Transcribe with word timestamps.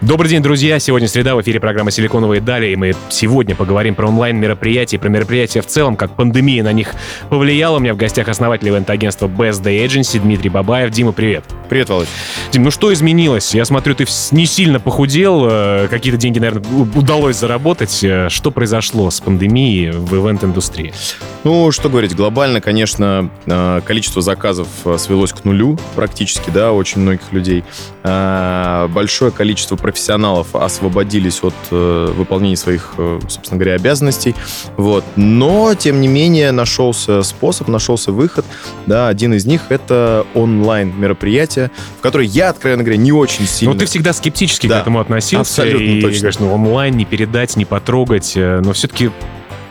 Добрый 0.00 0.30
день, 0.30 0.40
друзья! 0.44 0.78
Сегодня 0.78 1.08
среда, 1.08 1.34
в 1.34 1.42
эфире 1.42 1.58
программа 1.58 1.90
«Силиконовые 1.90 2.40
дали», 2.40 2.68
и 2.68 2.76
мы 2.76 2.94
сегодня 3.08 3.56
поговорим 3.56 3.96
про 3.96 4.06
онлайн-мероприятия, 4.06 4.96
про 4.96 5.08
мероприятия 5.08 5.60
в 5.60 5.66
целом, 5.66 5.96
как 5.96 6.14
пандемия 6.14 6.62
на 6.62 6.72
них 6.72 6.94
повлияла. 7.30 7.78
У 7.78 7.80
меня 7.80 7.94
в 7.94 7.96
гостях 7.96 8.28
основатель 8.28 8.68
ивент-агентства 8.68 9.26
Best 9.26 9.64
Day 9.64 9.84
Agency 9.84 10.20
Дмитрий 10.20 10.50
Бабаев. 10.50 10.92
Дима, 10.92 11.10
привет! 11.10 11.42
Привет, 11.68 11.88
Володь. 11.90 12.08
Дим, 12.52 12.62
ну 12.62 12.70
что 12.70 12.92
изменилось? 12.92 13.54
Я 13.54 13.64
смотрю, 13.64 13.94
ты 13.96 14.06
не 14.30 14.46
сильно 14.46 14.80
похудел, 14.80 15.46
э, 15.50 15.88
какие-то 15.90 16.18
деньги, 16.18 16.38
наверное, 16.38 16.64
удалось 16.94 17.36
заработать. 17.36 18.02
Э, 18.02 18.28
что 18.30 18.50
произошло 18.52 19.10
с 19.10 19.20
пандемией 19.20 19.90
в 19.90 20.14
ивент-индустрии? 20.14 20.94
Ну, 21.44 21.70
что 21.72 21.90
говорить, 21.90 22.14
глобально, 22.14 22.60
конечно, 22.60 23.30
э, 23.46 23.80
количество 23.84 24.22
заказов 24.22 24.68
свелось 24.96 25.32
к 25.32 25.44
нулю 25.44 25.76
практически, 25.94 26.50
да, 26.50 26.72
очень 26.72 27.02
многих 27.02 27.32
людей. 27.32 27.64
Большое 28.02 29.30
количество 29.30 29.76
профессионалов 29.92 30.54
освободились 30.54 31.42
от 31.42 31.54
выполнения 31.70 32.56
своих, 32.56 32.94
собственно 33.28 33.58
говоря, 33.58 33.74
обязанностей. 33.74 34.34
Вот. 34.76 35.04
Но, 35.16 35.74
тем 35.74 36.00
не 36.00 36.08
менее, 36.08 36.52
нашелся 36.52 37.22
способ, 37.22 37.68
нашелся 37.68 38.12
выход. 38.12 38.44
Да, 38.86 39.08
один 39.08 39.34
из 39.34 39.46
них— 39.46 39.62
это 39.68 40.26
онлайн-мероприятие, 40.34 41.18
мероприятие, 41.28 41.70
в 41.98 42.02
которое 42.02 42.26
я, 42.26 42.50
откровенно 42.50 42.82
говоря, 42.82 42.98
не 42.98 43.12
очень 43.12 43.46
сильно... 43.46 43.74
Но 43.74 43.80
ты 43.80 43.86
всегда 43.86 44.12
скептически 44.12 44.66
да, 44.66 44.78
к 44.78 44.82
этому 44.82 45.00
относился. 45.00 45.62
Абсолютно 45.62 45.84
и, 45.84 46.00
точно. 46.00 46.18
говоришь, 46.18 46.38
ну, 46.38 46.52
онлайн 46.52 46.96
не 46.96 47.04
передать, 47.04 47.56
не 47.56 47.64
потрогать. 47.64 48.32
Э, 48.36 48.60
но 48.60 48.72
все-таки 48.72 49.10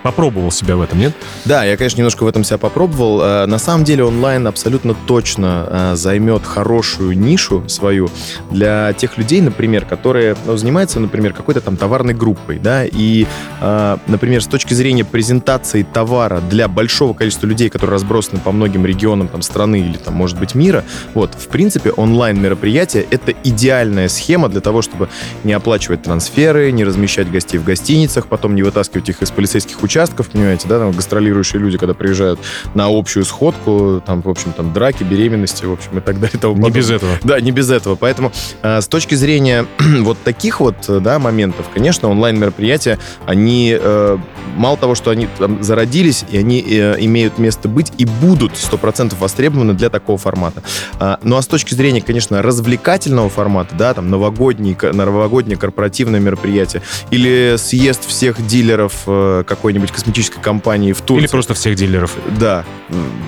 попробовал 0.04 0.52
себя 0.52 0.76
в 0.76 0.82
этом, 0.82 1.00
нет? 1.00 1.14
Да, 1.46 1.64
я, 1.64 1.78
конечно, 1.78 1.98
немножко 1.98 2.24
в 2.24 2.28
этом 2.28 2.44
себя 2.44 2.58
попробовал. 2.58 3.22
Э, 3.22 3.46
на 3.46 3.58
самом 3.58 3.84
деле 3.84 4.04
онлайн 4.04 4.48
абсолютно 4.48 4.94
точно 4.94 5.68
э, 5.70 5.96
займет 5.96 6.46
хорошую 6.46 7.18
нишу 7.18 7.68
свою 7.68 8.10
для 8.52 8.94
тех 8.94 9.18
людей, 9.18 9.42
например, 9.42 9.86
которые 9.86 10.36
ну, 10.46 10.58
занимаются, 10.58 11.00
например, 11.00 11.34
какой-то 11.34 11.62
там 11.62 11.78
товарной 11.78 12.14
группой, 12.14 12.60
да, 12.60 12.86
и, 12.86 13.26
э, 13.62 13.98
например, 14.08 14.42
с 14.42 14.48
точки 14.48 14.74
зрения 14.74 15.06
презентации 15.06 15.84
товара 15.84 16.42
для 16.42 16.68
большого 16.68 17.14
количества 17.14 17.48
людей, 17.48 17.70
которые 17.70 17.94
разбросаны 17.94 18.40
по 18.40 18.52
многим 18.52 18.86
регионам 18.86 19.28
там 19.28 19.42
страны 19.42 19.82
или 19.82 19.98
там, 19.98 20.14
может 20.14 20.40
быть, 20.40 20.56
мира, 20.56 20.84
вот, 21.14 21.34
в 21.34 21.48
принципе, 21.48 21.92
онлайн 21.92 22.42
мероприятие 22.42 23.06
это 23.10 23.34
идеальная 23.44 24.08
схема 24.08 24.50
для 24.50 24.62
того, 24.62 24.82
чтобы 24.82 25.10
не 25.44 25.54
оплачивать 25.54 26.04
трансферы, 26.04 26.72
не 26.72 26.84
размещать 26.84 27.30
гостей 27.32 27.58
в 27.58 27.64
гостиницах, 27.64 28.28
потом 28.28 28.56
не 28.56 28.64
вытаскивать 28.64 29.10
их 29.10 29.22
из 29.22 29.32
полицейских 29.32 29.84
участков, 29.88 30.30
понимаете, 30.30 30.68
да, 30.68 30.80
там 30.80 30.92
гастролирующие 30.92 31.62
люди, 31.62 31.78
когда 31.78 31.94
приезжают 31.94 32.40
на 32.74 32.88
общую 32.88 33.26
сходку, 33.26 34.02
там, 34.06 34.22
в 34.22 34.30
общем, 34.30 34.54
там 34.54 34.74
драки, 34.74 35.04
беременности, 35.04 35.66
в 35.66 35.74
общем, 35.74 35.98
и 35.98 36.02
так 36.02 36.20
далее. 36.20 36.36
И 36.36 36.38
тому 36.38 36.56
не 36.58 36.70
без 36.70 36.90
этого. 36.90 37.18
Да, 37.24 37.40
не 37.40 37.52
без 37.52 37.72
этого. 37.72 37.96
Поэтому 37.96 38.32
э, 38.62 38.82
с 38.82 38.88
точки 38.88 39.16
зрения 39.16 39.66
вот 40.02 40.18
таких 40.24 40.60
вот, 40.60 40.76
да, 40.88 41.20
моментов, 41.20 41.68
конечно, 41.74 42.10
онлайн-мероприятия, 42.10 43.00
они 43.26 43.78
э, 43.80 44.18
мало 44.56 44.78
того, 44.78 44.96
что 44.96 45.12
они 45.12 45.28
там 45.38 45.64
зародились, 45.64 46.26
и 46.30 46.38
они 46.38 46.64
э, 46.68 46.96
имеют 47.00 47.38
место 47.38 47.70
быть 47.70 47.94
и 47.98 48.06
будут 48.06 48.54
100% 48.54 49.16
востребованы 49.20 49.74
для 49.74 49.90
такого 49.90 50.18
формата. 50.18 50.62
А, 51.00 51.20
ну 51.24 51.38
а 51.38 51.42
с 51.42 51.48
точки 51.48 51.74
зрения, 51.74 52.02
конечно, 52.02 52.42
развлекательного 52.42 53.30
формата, 53.30 53.76
да, 53.76 53.94
там 53.94 54.10
новогодний, 54.10 54.76
новогоднее 54.82 55.58
корпоративное 55.58 56.20
мероприятие 56.20 56.82
или 57.12 57.56
съезд 57.58 58.06
всех 58.08 58.46
дилеров 58.46 59.04
э, 59.06 59.44
какой-нибудь 59.46 59.77
какой-нибудь 59.78 59.92
косметической 59.92 60.42
компании 60.42 60.94
в 60.94 61.02
Турции. 61.02 61.24
Или 61.24 61.32
просто 61.32 61.54
всех 61.54 61.76
дилеров. 61.76 62.16
Да. 62.40 62.66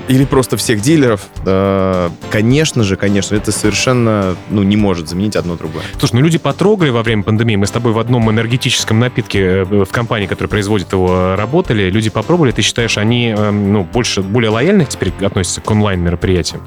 Или 0.08 0.26
просто 0.26 0.58
всех 0.58 0.82
дилеров. 0.82 1.28
Конечно 2.32 2.84
же, 2.84 2.96
конечно, 2.96 3.36
это 3.36 3.52
совершенно 3.52 4.36
ну, 4.50 4.64
не 4.64 4.78
может 4.78 5.10
заменить 5.10 5.36
одно 5.36 5.56
другое. 5.56 5.84
Слушай, 5.98 6.16
ну 6.16 6.22
люди 6.22 6.38
потрогали 6.38 6.90
во 6.90 7.04
время 7.04 7.24
пандемии. 7.24 7.56
Мы 7.56 7.68
с 7.68 7.72
тобой 7.72 7.94
в 7.94 8.00
одном 8.00 8.30
энергетическом 8.32 9.00
напитке 9.00 9.40
э, 9.40 9.64
в 9.64 9.88
компании, 9.88 10.26
которая 10.26 10.50
производит 10.50 10.92
его, 10.92 11.36
работали. 11.36 11.90
Люди 11.90 12.10
попробовали. 12.10 12.52
Ты 12.52 12.62
считаешь, 12.62 12.98
они 12.98 13.30
эм, 13.38 13.74
ну, 13.74 13.84
больше, 13.84 14.22
более 14.22 14.50
лояльно 14.50 14.86
теперь 14.86 15.12
относятся 15.22 15.62
к 15.62 15.70
онлайн-мероприятиям? 15.70 16.62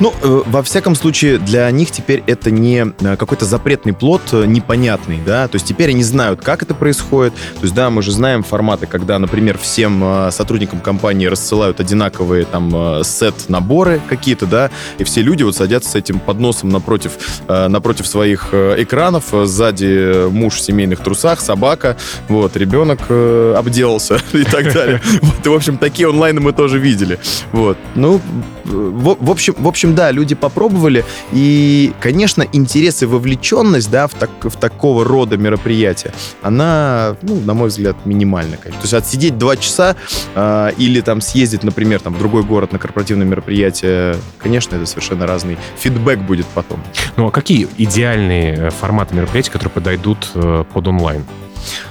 Ну, 0.00 0.12
э, 0.22 0.42
во 0.46 0.62
всяком 0.62 0.94
случае, 0.94 1.38
для 1.38 1.70
них 1.70 1.90
теперь 1.90 2.22
это 2.26 2.50
не 2.50 2.86
э, 3.00 3.16
какой-то 3.16 3.44
запретный 3.44 3.92
плод 3.92 4.22
непонятный, 4.32 5.18
да, 5.24 5.48
то 5.48 5.56
есть 5.56 5.66
теперь 5.66 5.90
они 5.90 6.02
знают, 6.02 6.42
как 6.42 6.62
это 6.62 6.74
происходит. 6.74 7.34
То 7.34 7.62
есть, 7.62 7.74
да, 7.74 7.90
мы 7.90 8.02
же 8.02 8.12
знаем 8.12 8.42
форматы, 8.42 8.86
когда, 8.86 9.15
например, 9.18 9.58
всем 9.58 10.02
э, 10.02 10.30
сотрудникам 10.30 10.80
компании 10.80 11.26
рассылают 11.26 11.80
одинаковые 11.80 12.44
там 12.44 12.70
э, 12.74 13.02
сет-наборы 13.04 14.00
какие-то, 14.08 14.46
да, 14.46 14.70
и 14.98 15.04
все 15.04 15.22
люди 15.22 15.42
вот 15.42 15.56
садятся 15.56 15.90
с 15.90 15.94
этим 15.94 16.18
подносом 16.18 16.70
напротив, 16.70 17.12
э, 17.48 17.68
напротив 17.68 18.06
своих 18.06 18.52
экранов, 18.52 19.24
сзади 19.44 20.28
муж 20.28 20.54
в 20.54 20.60
семейных 20.60 21.00
трусах, 21.00 21.40
собака, 21.40 21.96
вот, 22.28 22.56
ребенок 22.56 23.00
обделался 23.10 24.20
и 24.32 24.44
так 24.44 24.72
далее. 24.72 25.00
Вот, 25.22 25.46
и, 25.46 25.48
в 25.48 25.54
общем, 25.54 25.78
такие 25.78 26.08
онлайны 26.08 26.40
мы 26.40 26.52
тоже 26.52 26.78
видели. 26.78 27.18
Вот. 27.52 27.76
Ну, 27.94 28.20
в, 28.64 29.16
в, 29.20 29.30
общем, 29.30 29.54
в 29.58 29.68
общем, 29.68 29.94
да, 29.94 30.10
люди 30.10 30.34
попробовали, 30.34 31.04
и, 31.32 31.92
конечно, 32.00 32.44
интерес 32.52 33.02
и 33.02 33.06
вовлеченность, 33.06 33.90
да, 33.90 34.06
в, 34.06 34.14
так, 34.14 34.30
в 34.42 34.56
такого 34.56 35.04
рода 35.04 35.36
мероприятия, 35.36 36.12
она, 36.42 37.16
ну, 37.22 37.40
на 37.40 37.54
мой 37.54 37.68
взгляд, 37.68 37.96
минимальна, 38.04 38.56
конечно. 38.56 38.80
То 38.80 38.84
есть 38.84 38.94
отсидеть 39.06 39.38
два 39.38 39.56
часа 39.56 39.96
э, 40.34 40.70
или 40.76 41.00
там 41.00 41.20
съездить, 41.20 41.62
например, 41.62 42.00
там 42.00 42.14
в 42.14 42.18
другой 42.18 42.42
город 42.42 42.72
на 42.72 42.78
корпоративное 42.78 43.26
мероприятие, 43.26 44.16
конечно, 44.38 44.74
это 44.74 44.86
совершенно 44.86 45.26
разный 45.26 45.56
фидбэк 45.78 46.18
будет 46.18 46.46
потом. 46.46 46.82
Ну, 47.16 47.28
а 47.28 47.30
какие 47.30 47.68
идеальные 47.78 48.54
э, 48.54 48.70
форматы 48.70 49.14
мероприятий, 49.14 49.50
которые 49.50 49.72
подойдут 49.72 50.30
э, 50.34 50.64
под 50.72 50.88
онлайн? 50.88 51.24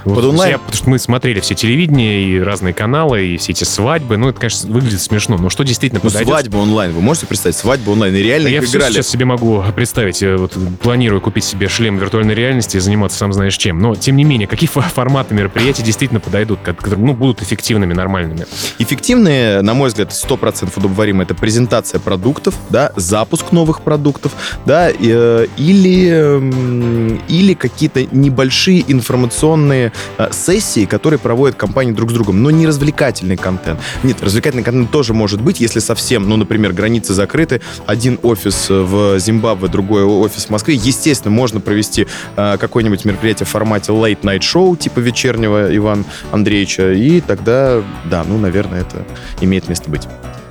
Под 0.04 0.24
онлайн? 0.24 0.52
Я, 0.52 0.58
потому 0.58 0.76
что 0.76 0.90
мы 0.90 0.98
смотрели 0.98 1.40
все 1.40 1.54
телевидение 1.54 2.22
и 2.22 2.40
разные 2.40 2.74
каналы, 2.74 3.24
и 3.24 3.36
все 3.36 3.52
эти 3.52 3.64
свадьбы. 3.64 4.16
Ну, 4.16 4.28
это, 4.28 4.40
конечно, 4.40 4.70
выглядит 4.70 5.00
смешно. 5.00 5.36
Но 5.36 5.50
что 5.50 5.64
действительно 5.64 6.00
ну, 6.02 6.08
подойдет? 6.08 6.28
свадьба 6.28 6.56
онлайн. 6.58 6.92
Вы 6.92 7.00
можете 7.00 7.26
представить? 7.26 7.56
Свадьба 7.56 7.90
онлайн. 7.90 8.14
И 8.14 8.22
реально 8.22 8.48
я 8.48 8.58
их 8.58 8.68
играли. 8.68 8.92
сейчас 8.92 9.08
себе 9.08 9.24
могу 9.24 9.64
представить. 9.74 10.22
Я 10.22 10.36
вот 10.36 10.56
планирую 10.80 11.20
купить 11.20 11.44
себе 11.44 11.68
шлем 11.68 11.98
виртуальной 11.98 12.34
реальности 12.34 12.76
и 12.76 12.80
заниматься 12.80 13.18
сам 13.18 13.32
знаешь 13.32 13.56
чем. 13.56 13.78
Но, 13.78 13.94
тем 13.94 14.16
не 14.16 14.24
менее, 14.24 14.46
какие 14.46 14.68
форматы 14.68 15.34
мероприятий 15.34 15.82
действительно 15.82 16.20
подойдут, 16.20 16.60
которые 16.62 16.98
ну, 17.00 17.14
будут 17.14 17.42
эффективными, 17.42 17.92
нормальными? 17.92 18.46
Эффективные, 18.78 19.62
на 19.62 19.74
мой 19.74 19.88
взгляд, 19.88 20.10
100% 20.10 20.72
удобоваримы. 20.76 21.24
Это 21.24 21.34
презентация 21.34 22.00
продуктов, 22.00 22.54
да, 22.70 22.92
запуск 22.96 23.52
новых 23.52 23.82
продуктов, 23.82 24.32
да, 24.64 24.90
э, 24.90 25.46
или, 25.56 27.22
или 27.28 27.54
какие-то 27.54 28.06
небольшие 28.14 28.84
информационные 28.86 29.65
э, 29.72 29.90
сессии, 30.32 30.84
которые 30.84 31.18
проводят 31.18 31.56
компании 31.56 31.92
друг 31.92 32.10
с 32.10 32.14
другом, 32.14 32.42
но 32.42 32.50
не 32.50 32.66
развлекательный 32.66 33.36
контент. 33.36 33.80
Нет, 34.02 34.22
развлекательный 34.22 34.64
контент 34.64 34.90
тоже 34.90 35.12
может 35.12 35.40
быть, 35.40 35.60
если 35.60 35.80
совсем, 35.80 36.28
ну, 36.28 36.36
например, 36.36 36.72
границы 36.72 37.14
закрыты, 37.14 37.60
один 37.86 38.18
офис 38.22 38.66
в 38.68 39.18
Зимбабве, 39.18 39.68
другой 39.68 40.04
офис 40.04 40.46
в 40.46 40.50
Москве, 40.50 40.74
естественно, 40.74 41.34
можно 41.34 41.60
провести 41.60 42.06
э, 42.36 42.56
какое-нибудь 42.58 43.04
мероприятие 43.04 43.46
в 43.46 43.50
формате 43.50 43.92
late 43.92 44.22
night 44.22 44.40
show, 44.40 44.76
типа 44.76 45.00
вечернего 45.00 45.74
Ивана 45.74 46.04
Андреевича, 46.32 46.92
и 46.92 47.20
тогда, 47.20 47.82
да, 48.04 48.24
ну, 48.24 48.38
наверное, 48.38 48.82
это 48.82 49.04
имеет 49.40 49.68
место 49.68 49.90
быть. 49.90 50.06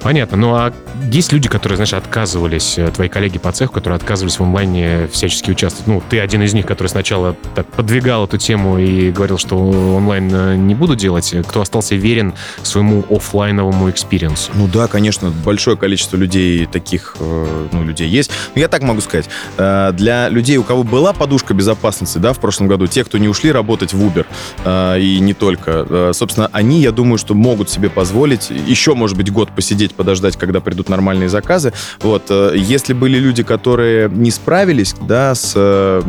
Понятно. 0.06 0.38
Ну 0.38 0.54
а 0.54 0.72
есть 1.12 1.34
люди, 1.34 1.50
которые, 1.50 1.78
знаешь, 1.78 1.94
отказывались, 1.94 2.78
э, 2.78 2.92
твои 2.92 3.10
коллеги 3.10 3.40
по 3.40 3.52
цеху, 3.52 3.74
которые 3.74 3.98
отказывались 3.98 4.38
в 4.38 4.44
онлайне 4.44 5.08
всячески 5.12 5.50
участвовать. 5.50 5.88
Ну, 5.88 6.04
ты 6.08 6.20
один 6.20 6.44
из 6.44 6.54
них, 6.54 6.68
который 6.68 6.90
сначала 6.90 7.36
так 7.56 7.66
подвигал 7.66 8.26
эту 8.26 8.38
тему 8.38 8.78
и 8.78 9.10
говорил, 9.10 9.40
что 9.40 9.58
онлайн 9.58 10.30
э, 10.32 10.56
не 10.58 10.76
буду 10.76 10.96
делать. 10.96 11.34
Кто 11.48 11.62
остался 11.62 11.96
верен 11.96 12.36
своему 12.62 13.04
офлайновому 13.10 13.90
experience 13.90 14.42
у? 14.42 14.52
Ну 14.54 14.68
да, 14.68 14.86
конечно, 14.86 15.32
большое 15.32 15.76
количество 15.76 16.18
людей 16.18 16.68
таких, 16.68 17.16
э, 17.20 17.68
ну, 17.72 17.84
людей 17.84 18.08
есть. 18.08 18.30
Но 18.54 18.62
я 18.62 18.68
так 18.68 18.84
могу 18.84 19.02
сказать, 19.02 19.28
для 19.58 20.30
людей, 20.30 20.58
у 20.58 20.64
кого 20.64 20.84
была 20.84 21.14
подушка 21.14 21.56
безопасности, 21.56 22.20
да, 22.20 22.34
в 22.34 22.40
прошлом 22.40 22.68
году, 22.68 22.86
те, 22.86 23.04
кто 23.04 23.18
не 23.18 23.28
ушли 23.28 23.52
работать 23.52 23.92
в 23.94 24.00
Uber, 24.00 25.00
и 25.00 25.20
не 25.20 25.34
только, 25.34 26.12
собственно, 26.14 26.48
они, 26.52 26.82
я 26.82 26.92
думаю, 26.92 27.18
что 27.18 27.34
могут 27.34 27.72
себе 27.72 27.90
позволить 27.90 28.52
еще, 28.52 28.94
может 28.94 29.18
быть, 29.18 29.32
год 29.32 29.50
посидеть 29.50 29.95
подождать, 29.96 30.38
когда 30.38 30.60
придут 30.60 30.90
нормальные 30.90 31.30
заказы. 31.30 31.74
Вот, 32.02 32.24
э, 32.30 32.54
если 32.56 32.94
были 32.94 33.18
люди, 33.18 33.44
которые 33.44 34.10
не 34.10 34.32
справились, 34.32 34.96
да, 35.02 35.36
с 35.36 35.54
э, 35.56 36.02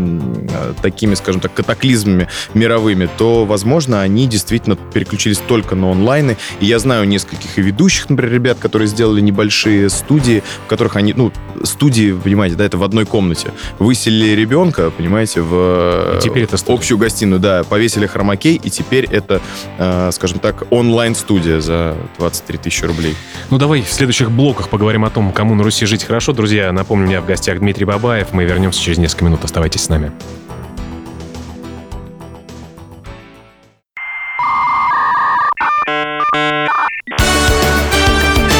такими, 0.82 1.14
скажем 1.14 1.40
так, 1.40 1.54
катаклизмами 1.54 2.28
мировыми, 2.54 3.08
то, 3.18 3.44
возможно, 3.44 4.02
они 4.02 4.26
действительно 4.26 4.76
переключились 4.76 5.38
только 5.38 5.74
на 5.74 5.90
онлайны. 5.90 6.36
И 6.60 6.66
я 6.66 6.78
знаю 6.78 7.06
нескольких 7.06 7.58
и 7.58 7.62
ведущих, 7.62 8.10
например, 8.10 8.32
ребят, 8.32 8.58
которые 8.58 8.88
сделали 8.88 9.20
небольшие 9.20 9.88
студии, 9.90 10.42
в 10.64 10.68
которых 10.68 10.96
они, 10.96 11.14
ну, 11.14 11.32
студии, 11.64 12.12
понимаете, 12.12 12.56
да, 12.56 12.64
это 12.64 12.78
в 12.78 12.82
одной 12.82 13.06
комнате. 13.06 13.52
Выселили 13.78 14.34
ребенка, 14.34 14.90
понимаете, 14.90 15.40
в 15.40 16.16
И 16.18 16.22
теперь 16.22 16.44
это 16.44 16.56
студия. 16.56 16.76
общую 16.78 16.98
гостиную, 16.98 17.40
да, 17.40 17.64
повесили 17.64 18.06
хромакей, 18.06 18.60
и 18.62 18.70
теперь 18.70 19.06
это, 19.06 19.40
э, 19.78 20.10
скажем 20.12 20.38
так, 20.38 20.64
онлайн-студия 20.70 21.60
за 21.60 21.96
23 22.18 22.58
тысячи 22.58 22.84
рублей. 22.84 23.14
Ну, 23.50 23.58
давай 23.66 23.82
в 23.82 23.92
следующих 23.92 24.30
блоках 24.30 24.68
поговорим 24.68 25.04
о 25.04 25.10
том, 25.10 25.32
кому 25.32 25.56
на 25.56 25.64
Руси 25.64 25.86
жить 25.86 26.04
хорошо. 26.04 26.32
Друзья, 26.32 26.70
напомню, 26.70 27.08
меня 27.08 27.20
в 27.20 27.26
гостях 27.26 27.58
Дмитрий 27.58 27.84
Бабаев. 27.84 28.28
Мы 28.32 28.44
вернемся 28.44 28.80
через 28.80 28.96
несколько 28.98 29.24
минут. 29.24 29.42
Оставайтесь 29.42 29.82
с 29.82 29.88
нами. 29.88 30.12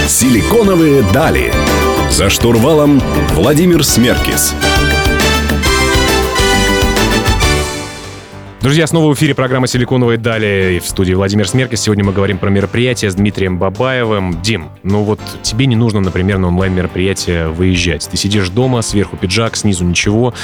Силиконовые 0.09 1.05
дали. 1.15 1.53
За 2.11 2.29
штурвалом 2.29 3.01
Владимир 3.37 3.85
Смеркис. 3.85 4.57
Друзья, 8.63 8.87
снова 8.89 9.13
в 9.13 9.15
эфире 9.17 9.35
программа 9.35 9.69
«Силиконовые 9.69 10.19
дали» 10.19 10.81
в 10.85 10.89
студии 10.89 11.13
Владимир 11.13 11.47
Смеркис. 11.47 11.81
Сегодня 11.83 12.05
мы 12.05 12.13
говорим 12.13 12.39
про 12.39 12.49
мероприятие 12.51 13.11
с 13.11 13.15
Дмитрием 13.15 13.59
Бабаевым. 13.59 14.41
Дим, 14.43 14.71
ну 14.83 15.03
вот 15.05 15.21
тебе 15.43 15.67
не 15.67 15.77
нужно, 15.77 16.01
например, 16.01 16.39
на 16.39 16.49
онлайн-мероприятие 16.49 17.49
выезжать. 17.49 18.09
Ты 18.11 18.17
сидишь 18.17 18.49
дома, 18.49 18.83
сверху 18.83 19.17
пиджак, 19.17 19.57
снизу 19.57 19.85
ничего. 19.85 20.35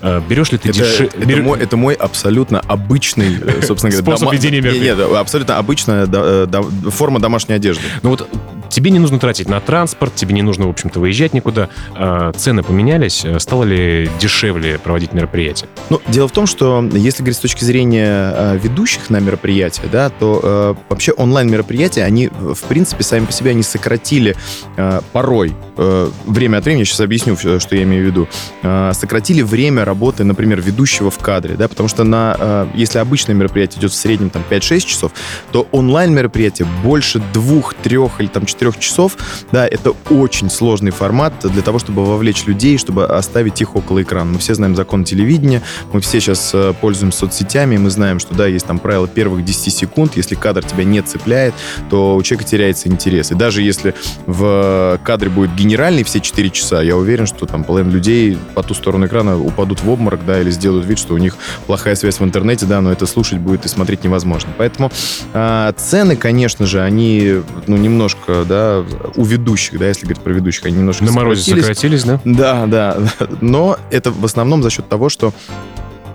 Э, 0.00 0.20
Берешь 0.28 0.52
ли 0.52 0.58
ты 0.58 0.68
Это, 0.68 0.78
деши- 0.78 1.06
это 1.06 1.26
бер- 1.26 1.42
мой, 1.42 1.58
это 1.60 1.76
мой 1.76 1.94
абсолютно 1.94 2.60
обычный, 2.60 3.36
э, 3.40 3.62
собственно 3.62 3.90
говоря, 3.96 4.16
Способ 4.16 4.32
ведения 4.32 4.60
мероприятия. 4.60 5.02
Нет, 5.04 5.16
абсолютно 5.16 5.58
обычная 5.58 6.06
э, 6.12 6.46
форма 6.90 7.18
домашней 7.20 7.54
одежды. 7.54 7.82
Ну 8.02 8.10
вот 8.10 8.28
тебе 8.72 8.90
не 8.90 8.98
нужно 8.98 9.18
тратить 9.18 9.48
на 9.48 9.60
транспорт, 9.60 10.14
тебе 10.14 10.34
не 10.34 10.42
нужно, 10.42 10.66
в 10.66 10.70
общем-то, 10.70 10.98
выезжать 10.98 11.34
никуда. 11.34 11.68
Э, 11.94 12.32
Цены 12.36 12.62
поменялись. 12.62 13.24
Э, 13.24 13.38
Стало 13.38 13.64
ли 13.64 14.10
дешевле 14.18 14.78
проводить 14.78 15.12
мероприятие? 15.12 15.68
Ну, 15.90 16.00
дело 16.08 16.26
в 16.26 16.32
том, 16.32 16.46
что 16.46 16.82
если 16.92 17.22
говорить 17.22 17.36
с 17.36 17.40
точки 17.40 17.64
зрения 17.64 18.32
э, 18.34 18.58
ведущих 18.60 19.10
на 19.10 19.20
мероприятия, 19.20 19.82
да, 19.90 20.08
то 20.08 20.40
э, 20.42 20.74
вообще 20.88 21.12
онлайн-мероприятия, 21.12 22.04
они, 22.04 22.28
в 22.28 22.62
принципе, 22.68 23.04
сами 23.04 23.26
по 23.26 23.32
себе, 23.32 23.50
они 23.50 23.62
сократили 23.62 24.36
э, 24.76 25.00
порой, 25.12 25.54
э, 25.76 26.10
время 26.26 26.58
от 26.58 26.64
времени, 26.64 26.80
я 26.80 26.84
сейчас 26.86 27.00
объясню, 27.00 27.36
что 27.36 27.76
я 27.76 27.82
имею 27.82 28.04
в 28.04 28.06
виду, 28.06 28.28
э, 28.62 28.92
сократили 28.94 29.42
время 29.42 29.84
работы, 29.84 30.24
например, 30.24 30.60
ведущего 30.60 31.10
в 31.10 31.18
кадре, 31.18 31.56
да, 31.56 31.68
потому 31.68 31.88
что 31.88 32.04
на, 32.04 32.36
э, 32.38 32.66
если 32.74 32.98
обычное 32.98 33.34
мероприятие 33.34 33.80
идет 33.80 33.92
в 33.92 33.96
среднем 33.96 34.30
там 34.30 34.42
5-6 34.48 34.86
часов, 34.86 35.12
то 35.50 35.68
онлайн-мероприятие 35.72 36.66
больше 36.82 37.22
двух, 37.32 37.74
трех 37.74 38.20
или 38.20 38.28
там 38.28 38.46
четырех 38.62 38.78
часов, 38.78 39.16
да, 39.50 39.66
это 39.66 39.92
очень 40.10 40.48
сложный 40.48 40.92
формат 40.92 41.32
для 41.42 41.62
того, 41.62 41.80
чтобы 41.80 42.04
вовлечь 42.04 42.46
людей, 42.46 42.78
чтобы 42.78 43.06
оставить 43.06 43.60
их 43.60 43.74
около 43.74 44.02
экрана. 44.02 44.32
Мы 44.32 44.38
все 44.38 44.54
знаем 44.54 44.76
закон 44.76 45.02
телевидения, 45.02 45.62
мы 45.92 46.00
все 46.00 46.20
сейчас 46.20 46.52
э, 46.54 46.72
пользуемся 46.80 47.20
соцсетями, 47.20 47.76
мы 47.76 47.90
знаем, 47.90 48.20
что, 48.20 48.34
да, 48.34 48.46
есть 48.46 48.66
там 48.66 48.78
правило 48.78 49.08
первых 49.08 49.44
10 49.44 49.74
секунд, 49.74 50.16
если 50.16 50.36
кадр 50.36 50.64
тебя 50.64 50.84
не 50.84 51.02
цепляет, 51.02 51.54
то 51.90 52.14
у 52.14 52.22
человека 52.22 52.48
теряется 52.48 52.88
интерес. 52.88 53.32
И 53.32 53.34
даже 53.34 53.62
если 53.62 53.94
в 54.26 55.00
кадре 55.02 55.28
будет 55.28 55.54
генеральный 55.56 56.04
все 56.04 56.20
4 56.20 56.50
часа, 56.50 56.82
я 56.82 56.96
уверен, 56.96 57.26
что 57.26 57.46
там 57.46 57.64
половина 57.64 57.90
людей 57.90 58.38
по 58.54 58.62
ту 58.62 58.74
сторону 58.74 59.06
экрана 59.06 59.40
упадут 59.40 59.82
в 59.82 59.90
обморок, 59.90 60.24
да, 60.24 60.40
или 60.40 60.50
сделают 60.50 60.86
вид, 60.86 61.00
что 61.00 61.14
у 61.14 61.18
них 61.18 61.36
плохая 61.66 61.96
связь 61.96 62.20
в 62.20 62.24
интернете, 62.24 62.66
да, 62.66 62.80
но 62.80 62.92
это 62.92 63.06
слушать 63.06 63.38
будет 63.38 63.64
и 63.64 63.68
смотреть 63.68 64.04
невозможно. 64.04 64.50
Поэтому 64.56 64.92
а, 65.32 65.72
цены, 65.72 66.14
конечно 66.14 66.64
же, 66.66 66.80
они, 66.80 67.42
ну, 67.66 67.76
немножко, 67.76 68.44
да, 68.52 68.84
у 69.16 69.24
ведущих, 69.24 69.78
да, 69.78 69.88
если 69.88 70.02
говорить 70.02 70.22
про 70.22 70.32
ведущих, 70.32 70.66
они 70.66 70.76
немножко 70.76 71.04
На 71.04 71.12
морозе 71.12 71.56
сократились. 71.56 72.04
да? 72.04 72.20
Да, 72.24 72.66
да, 72.66 72.98
но 73.40 73.78
это 73.90 74.10
в 74.10 74.24
основном 74.24 74.62
за 74.62 74.68
счет 74.68 74.88
того, 74.88 75.08
что 75.08 75.32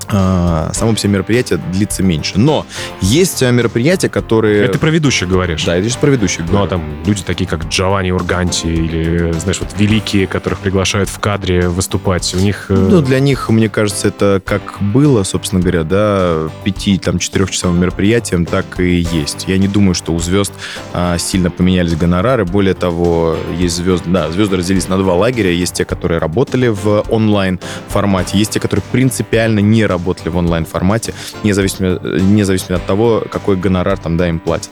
само 0.09 0.93
по 0.93 0.97
себе 0.97 1.13
мероприятие 1.13 1.59
длится 1.71 2.01
меньше. 2.03 2.39
Но 2.39 2.65
есть 3.01 3.43
а, 3.43 3.51
мероприятия, 3.51 4.09
которые... 4.09 4.63
Это 4.65 4.79
про 4.79 4.89
ведущих 4.89 5.27
говоришь. 5.27 5.65
Да, 5.65 5.75
это 5.75 5.87
сейчас 5.89 5.97
про 5.97 6.09
ведущих 6.09 6.39
Ну, 6.39 6.45
а 6.45 6.51
говорю. 6.67 6.69
там 6.69 6.83
люди 7.05 7.23
такие, 7.23 7.47
как 7.47 7.65
Джованни 7.67 8.11
Урганти 8.11 8.67
или, 8.67 9.33
знаешь, 9.33 9.59
вот 9.59 9.69
великие, 9.77 10.27
которых 10.27 10.59
приглашают 10.59 11.09
в 11.09 11.19
кадре 11.19 11.67
выступать. 11.67 12.33
У 12.35 12.39
них... 12.39 12.67
э, 12.69 12.75
Ну, 12.75 13.01
для 13.01 13.19
них, 13.19 13.49
мне 13.49 13.67
кажется, 13.69 14.07
это 14.07 14.41
как 14.45 14.77
было, 14.81 15.23
собственно 15.23 15.61
говоря, 15.61 15.83
да, 15.83 16.49
пяти, 16.63 16.97
там, 16.97 17.19
четырехчасовым 17.19 17.79
мероприятием, 17.79 18.45
так 18.45 18.79
и 18.79 18.99
есть. 18.99 19.45
Я 19.47 19.57
не 19.57 19.67
думаю, 19.67 19.93
что 19.93 20.13
у 20.13 20.19
звезд 20.19 20.53
а, 20.93 21.17
сильно 21.17 21.51
поменялись 21.51 21.95
гонорары. 21.95 22.45
Более 22.45 22.73
того, 22.75 23.35
есть 23.57 23.75
звезды, 23.75 24.09
да, 24.09 24.31
звезды 24.31 24.55
разделились 24.57 24.87
на 24.87 24.97
два 24.97 25.15
лагеря. 25.15 25.51
Есть 25.51 25.73
те, 25.75 25.85
которые 25.85 26.19
работали 26.19 26.67
в 26.69 27.03
онлайн 27.09 27.59
формате, 27.89 28.37
есть 28.37 28.51
те, 28.51 28.59
которые 28.61 28.83
принципиально 28.91 29.59
не 29.59 29.85
работали 29.85 29.96
в 29.97 30.37
онлайн 30.37 30.65
формате, 30.65 31.13
независимо, 31.43 31.99
независимо 32.01 32.77
от 32.77 32.85
того, 32.85 33.23
какой 33.31 33.55
гонорар 33.55 33.97
там, 33.97 34.17
да, 34.17 34.27
им 34.29 34.39
платят. 34.39 34.69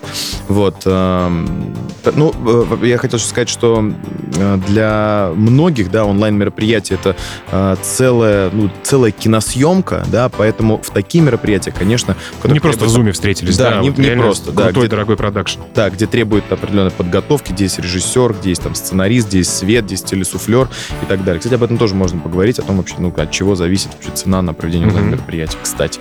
Вот. 0.47 0.81
эм, 0.85 1.75
Ну, 2.15 2.33
э, 2.81 2.85
я 2.87 2.97
хотел 2.97 3.19
сказать, 3.19 3.49
что 3.49 3.91
э, 4.37 4.57
для 4.67 5.31
многих, 5.35 5.89
да, 5.91 6.05
онлайн-мероприятие 6.05 6.99
это 7.01 7.15
э, 7.51 7.75
целая, 7.81 8.49
ну, 8.51 8.69
целая 8.83 9.11
киносъемка, 9.11 10.05
да, 10.11 10.29
поэтому 10.29 10.77
в 10.81 10.89
такие 10.91 11.23
мероприятия, 11.23 11.71
конечно... 11.71 12.15
в 12.41 12.51
не 12.51 12.59
просто 12.59 12.85
в 12.85 12.89
зуме 12.89 13.11
встретились, 13.11 13.57
Да, 13.57 13.71
да, 13.71 13.81
не- 13.81 13.89
вот 13.89 13.97
не 13.99 14.11
просто, 14.15 14.51
да, 14.51 14.63
Крутой, 14.65 14.83
где- 14.83 14.89
дорогой 14.91 15.17
продакшн. 15.17 15.59
Да, 15.73 15.89
где 15.89 16.05
требует 16.05 16.51
определенной 16.51 16.91
подготовки, 16.91 17.51
где 17.51 17.65
есть 17.65 17.79
режиссер, 17.79 18.33
где 18.39 18.49
есть 18.49 18.61
там 18.61 18.75
сценарист, 18.75 19.27
где 19.29 19.39
есть 19.39 19.55
свет, 19.57 19.85
где 19.85 19.93
есть 19.95 20.05
телесуфлер 20.05 20.69
и 21.01 21.05
так 21.07 21.23
далее. 21.23 21.39
Кстати, 21.39 21.55
об 21.55 21.63
этом 21.63 21.77
тоже 21.77 21.95
можно 21.95 22.19
поговорить, 22.19 22.59
о 22.59 22.61
том 22.61 22.77
вообще, 22.77 22.95
ну, 22.99 23.13
от 23.15 23.31
чего 23.31 23.55
зависит 23.55 23.89
вообще 23.93 24.11
цена 24.11 24.41
на 24.41 24.53
проведение 24.53 24.87
Мгм. 24.89 25.14
Онлайн-мероприятия, 25.15 25.57
кстати. 25.61 25.99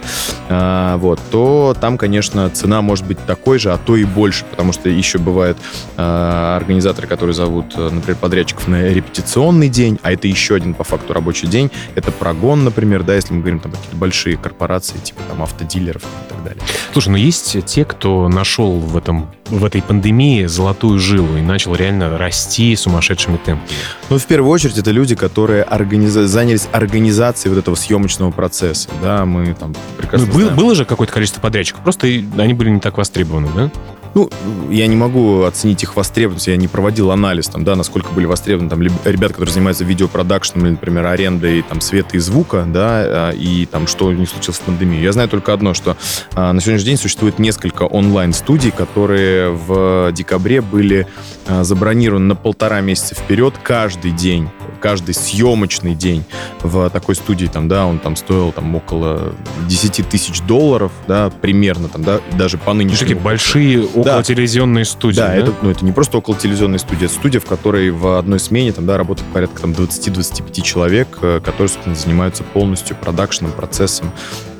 А, 0.49 0.96
вот, 0.99 1.20
то 1.31 1.76
там, 1.81 1.96
конечно, 1.99 2.50
цена 2.50 2.82
может 2.82 3.06
быть 3.06 3.19
такой 3.26 3.58
же, 3.58 3.72
а 3.72 3.78
то 3.78 3.96
и 3.96 4.05
больше, 4.05 4.44
потому 4.44 4.72
что 4.72 4.88
еще 4.88 5.19
бывают 5.19 5.58
а, 5.96 6.56
организаторы, 6.56 7.06
которые 7.06 7.34
зовут, 7.34 7.75
э, 7.76 7.90
например, 7.90 8.16
подрядчиков 8.16 8.69
на 8.69 8.88
репетиционный 8.88 9.69
день, 9.69 9.99
а 10.02 10.12
это 10.12 10.28
еще 10.28 10.55
один 10.55 10.75
по 10.75 10.84
факту 10.84 11.12
рабочий 11.12 11.46
день. 11.46 11.70
Это 11.94 12.12
прогон, 12.12 12.64
например, 12.64 13.02
да, 13.02 13.14
если 13.14 13.32
мы 13.32 13.40
говорим 13.40 13.61
там 13.61 13.72
какие-то 13.72 13.96
большие 13.96 14.37
корпорации, 14.37 14.99
типа 14.99 15.20
там 15.28 15.43
автодилеров 15.43 16.02
и 16.02 16.28
так 16.28 16.44
далее. 16.44 16.62
Слушай, 16.93 17.08
ну 17.11 17.16
есть 17.16 17.64
те, 17.64 17.84
кто 17.84 18.28
нашел 18.28 18.78
в, 18.78 18.96
этом, 18.96 19.31
в 19.46 19.64
этой 19.64 19.82
пандемии 19.82 20.46
золотую 20.46 20.99
жилу 20.99 21.37
и 21.37 21.43
начал 21.43 21.75
реально 21.75 22.19
расти 22.19 22.75
сумасшедшими 22.76 23.37
темпами. 23.37 23.69
Ну, 24.11 24.19
в 24.19 24.26
первую 24.26 24.50
очередь, 24.50 24.78
это 24.78 24.90
люди, 24.90 25.14
которые 25.14 25.62
организа- 25.62 26.26
занялись 26.26 26.69
организацией 26.72 27.55
вот 27.55 27.58
этого 27.61 27.75
съемочного 27.75 28.31
процесса. 28.31 28.88
Да, 29.04 29.24
мы 29.26 29.54
там 29.54 29.70
Ну, 29.72 29.76
прекрасно 29.98 30.26
был- 30.28 30.40
знаем. 30.40 30.56
было 30.56 30.74
же 30.74 30.84
какое-то 30.86 31.12
количество 31.12 31.40
подрядчиков, 31.40 31.82
просто 31.82 32.06
они 32.06 32.54
были 32.54 32.70
не 32.70 32.80
так 32.80 32.96
востребованы, 32.96 33.48
да? 33.54 33.70
Ну, 34.14 34.30
я 34.70 34.87
не 34.87 34.94
могу 34.94 35.42
оценить 35.42 35.82
их 35.82 35.96
востребованность, 35.96 36.46
я 36.46 36.56
не 36.56 36.68
проводил 36.68 37.11
анализ, 37.11 37.49
там, 37.49 37.64
да, 37.64 37.75
насколько 37.75 38.11
были 38.12 38.26
востребованы 38.26 38.70
там, 38.70 38.80
ребят, 38.80 39.32
которые 39.32 39.52
занимаются 39.52 39.82
видеопродакшном, 39.84 40.64
или, 40.64 40.70
например, 40.73 41.04
арендой 41.06 41.62
там, 41.62 41.80
света 41.80 42.11
и 42.16 42.20
звука, 42.20 42.64
да, 42.64 43.02
а, 43.04 43.30
и 43.32 43.66
там, 43.66 43.88
что 43.88 44.12
них 44.12 44.28
случилось 44.28 44.58
в 44.58 44.62
пандемию. 44.62 45.02
Я 45.02 45.11
знаю 45.11 45.28
только 45.28 45.52
одно, 45.52 45.75
что 45.75 45.96
а, 46.34 46.52
на 46.52 46.61
сегодняшний 46.61 46.90
день 46.90 46.96
существует 46.96 47.40
несколько 47.40 47.82
онлайн-студий, 47.82 48.70
которые 48.70 49.50
в 49.50 50.12
декабре 50.12 50.61
были 50.61 51.08
а, 51.49 51.64
забронированы 51.64 52.26
на 52.26 52.37
полтора 52.37 52.80
месяца 52.82 53.16
вперед 53.16 53.54
каждый 53.64 54.12
день, 54.12 54.49
каждый 54.85 55.14
съемочный 55.14 55.95
день 55.95 56.25
в 56.62 56.91
такой 56.91 57.14
студии, 57.14 57.47
там, 57.47 57.69
да, 57.69 57.87
он 57.87 57.99
там 57.99 58.17
стоил 58.17 58.53
там 58.53 58.76
около 58.76 59.33
10 59.67 60.07
тысяч 60.11 60.43
долларов, 60.43 60.93
да, 61.09 61.31
примерно, 61.31 61.88
там, 61.88 62.05
да, 62.05 62.21
даже 62.37 62.59
по 62.59 62.75
Ну, 62.75 62.81
нынешнему 62.81 62.99
такие 63.09 63.19
большие 63.19 63.83
около 63.83 64.23
телевизионные 64.23 64.85
студии. 64.85 65.17
да, 65.17 65.35
это, 65.35 65.55
ну, 65.62 65.71
это 65.71 65.87
не 65.87 65.93
просто 65.93 66.19
около 66.19 66.37
телевизионной 66.37 66.79
студии, 66.79 67.07
это 67.07 67.14
студия, 67.14 67.41
в 67.41 67.47
которой 67.47 67.88
в 67.93 68.19
одной 68.19 68.38
смене 68.38 68.73
там, 68.73 68.85
да, 68.85 68.99
работает 68.99 69.26
порядка 69.33 69.62
там, 69.62 69.71
20-25 69.71 70.61
человек, 70.61 71.09
э, 71.23 71.41
которые, 71.43 71.69
собственно, 71.69 71.97
занимаются 71.97 72.43
полностью 72.43 72.95
продакшеном, 72.95 73.53
процессом, 73.53 74.12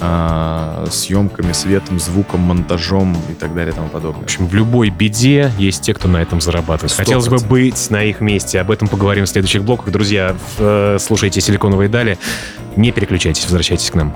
а, 0.07 0.87
съемками, 0.91 1.53
светом, 1.53 1.99
звуком, 1.99 2.41
монтажом 2.41 3.17
и 3.31 3.35
так 3.35 3.55
далее 3.55 3.73
и 3.73 3.75
тому 3.75 3.89
В 3.89 3.93
подобное. 3.93 4.25
общем, 4.25 4.47
в 4.47 4.55
любой 4.55 4.91
беде 4.91 5.51
есть 5.59 5.83
те, 5.83 5.95
кто 5.95 6.09
на 6.09 6.21
этом 6.21 6.41
зарабатывает. 6.41 6.91
Сто 6.93 7.03
Хотелось 7.03 7.29
бы 7.29 7.39
быть 7.39 7.91
на 7.91 8.03
их 8.03 8.21
месте. 8.21 8.61
Об 8.61 8.71
этом 8.71 8.89
поговорим 8.89 9.25
в 9.25 9.29
следующих 9.29 9.65
блоках. 9.65 9.91
Друзья, 9.91 10.14
в- 10.19 10.61
э, 10.61 10.99
слушайте 11.01 11.41
«Силиконовые 11.41 11.89
дали». 11.89 12.19
Не 12.77 12.91
переключайтесь, 12.93 13.45
возвращайтесь 13.45 13.91
к 13.91 13.95
нам. 13.95 14.15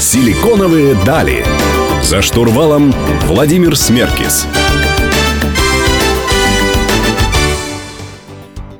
Силиконовые 0.00 0.94
дали. 1.06 1.44
За 2.02 2.20
штурвалом 2.22 2.92
Владимир 3.26 3.76
Смеркис. 3.76 4.46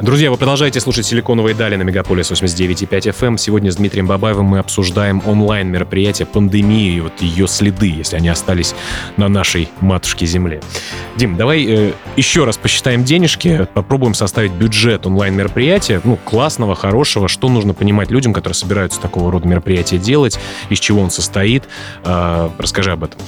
Друзья, 0.04 0.30
вы 0.30 0.36
продолжаете 0.36 0.80
слушать 0.80 1.06
«Силиконовые 1.06 1.54
дали» 1.54 1.76
на 1.76 1.82
Мегаполис 1.82 2.30
89.5 2.30 2.88
FM. 2.90 3.26
Эм. 3.26 3.38
Сегодня 3.38 3.72
с 3.72 3.76
Дмитрием 3.76 4.06
Бабаевым 4.06 4.44
мы 4.44 4.58
обсуждаем 4.58 5.22
онлайн-мероприятие, 5.24 6.26
пандемию 6.26 6.96
и 6.96 7.00
вот 7.00 7.22
ее 7.22 7.48
следы, 7.48 7.86
если 7.86 8.16
они 8.16 8.28
остались 8.28 8.74
на 9.16 9.28
нашей 9.28 9.70
матушке 9.80 10.26
Земле. 10.26 10.60
Дим, 11.16 11.38
давай 11.38 11.64
э, 11.64 11.92
еще 12.16 12.44
раз 12.44 12.58
посчитаем 12.58 13.02
денежки, 13.02 13.66
попробуем 13.72 14.12
составить 14.12 14.52
бюджет 14.52 15.06
онлайн-мероприятия, 15.06 16.02
ну, 16.04 16.18
классного, 16.22 16.74
хорошего, 16.74 17.26
что 17.26 17.48
нужно 17.48 17.72
понимать 17.72 18.10
людям, 18.10 18.34
которые 18.34 18.56
собираются 18.56 19.00
такого 19.00 19.32
рода 19.32 19.48
мероприятия 19.48 19.96
делать, 19.96 20.38
из 20.68 20.80
чего 20.80 21.00
он 21.00 21.10
состоит. 21.10 21.64
Э, 22.04 22.50
расскажи 22.58 22.92
об 22.92 23.04
этом. 23.04 23.18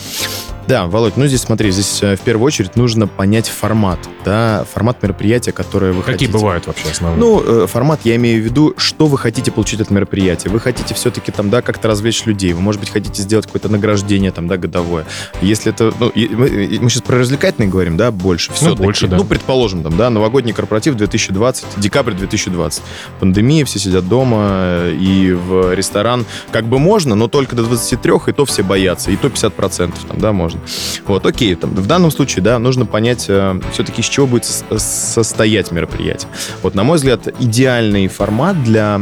Да, 0.69 0.87
Володь, 0.87 1.17
ну 1.17 1.27
здесь 1.27 1.43
смотри, 1.43 1.71
здесь 1.71 2.03
э, 2.03 2.17
в 2.17 2.21
первую 2.21 2.47
очередь 2.47 2.75
нужно 2.75 3.07
понять 3.07 3.49
формат, 3.49 3.99
да, 4.25 4.67
формат 4.73 5.01
мероприятия, 5.03 5.53
которое 5.53 5.93
вы 5.93 6.03
Какие 6.03 6.13
хотите. 6.15 6.33
Какие 6.33 6.41
бывают 6.41 6.67
вообще 6.67 6.89
основные? 6.91 7.21
Ну, 7.21 7.63
э, 7.63 7.67
формат, 7.69 8.01
я 8.05 8.17
имею 8.17 8.43
в 8.43 8.45
виду, 8.45 8.75
что 8.77 9.07
вы 9.07 9.17
хотите 9.17 9.53
получить 9.53 9.81
от 9.81 9.91
мероприятия. 9.91 10.49
Вы 10.49 10.59
хотите 10.59 10.93
все-таки 10.95 11.31
там, 11.31 11.51
да, 11.51 11.63
как-то 11.63 11.87
развлечь 11.87 12.27
людей. 12.27 12.53
Вы, 12.53 12.61
может 12.61 12.81
быть, 12.81 12.91
хотите 12.91 13.23
сделать 13.23 13.47
какое-то 13.47 13.69
награждение 13.69 14.33
там, 14.33 14.49
да, 14.49 14.57
годовое. 14.57 15.07
Если 15.41 15.73
это, 15.73 15.93
ну, 16.01 16.11
мы, 16.15 16.79
мы 16.81 16.91
сейчас 16.91 17.03
про 17.03 17.19
развлекательные 17.19 17.71
говорим, 17.71 17.97
да, 17.97 18.11
больше 18.11 18.53
все 18.53 18.71
Ну, 18.71 18.77
больше, 18.77 19.07
да. 19.07 19.19
Ну, 19.19 19.25
предположим, 19.25 19.85
там, 19.85 19.97
да, 19.97 20.11
новогодний 20.11 20.53
корпоратив 20.53 20.97
2020, 20.97 21.65
декабрь 21.77 22.15
2020. 22.15 22.83
Пандемия, 23.21 23.65
все 23.65 23.79
сидят 23.79 24.09
дома, 24.09 24.49
э, 24.51 24.97
и 24.99 25.33
в 25.33 25.75
ресторан 25.75 26.27
как 26.51 26.65
бы 26.65 26.81
можно, 26.81 27.15
но 27.15 27.29
только 27.29 27.55
до 27.55 27.63
23, 27.63 28.13
и 28.27 28.33
то 28.33 28.45
все 28.45 28.65
боятся, 28.65 29.13
и 29.13 29.17
то 29.17 29.29
50% 29.29 29.93
там, 30.09 30.19
да, 30.19 30.33
можно. 30.33 30.56
Вот, 31.07 31.27
окей, 31.27 31.55
там, 31.55 31.71
в 31.71 31.87
данном 31.87 32.11
случае, 32.11 32.43
да, 32.43 32.59
нужно 32.59 32.87
понять 32.87 33.27
э, 33.29 33.61
все-таки, 33.73 34.01
из 34.01 34.07
чего 34.07 34.27
будет 34.27 34.45
состоять 34.45 35.71
мероприятие. 35.71 36.31
Вот, 36.63 36.75
на 36.75 36.85
мой 36.85 36.97
взгляд, 36.97 37.29
идеальный 37.41 38.09
формат 38.09 38.63
для 38.65 39.01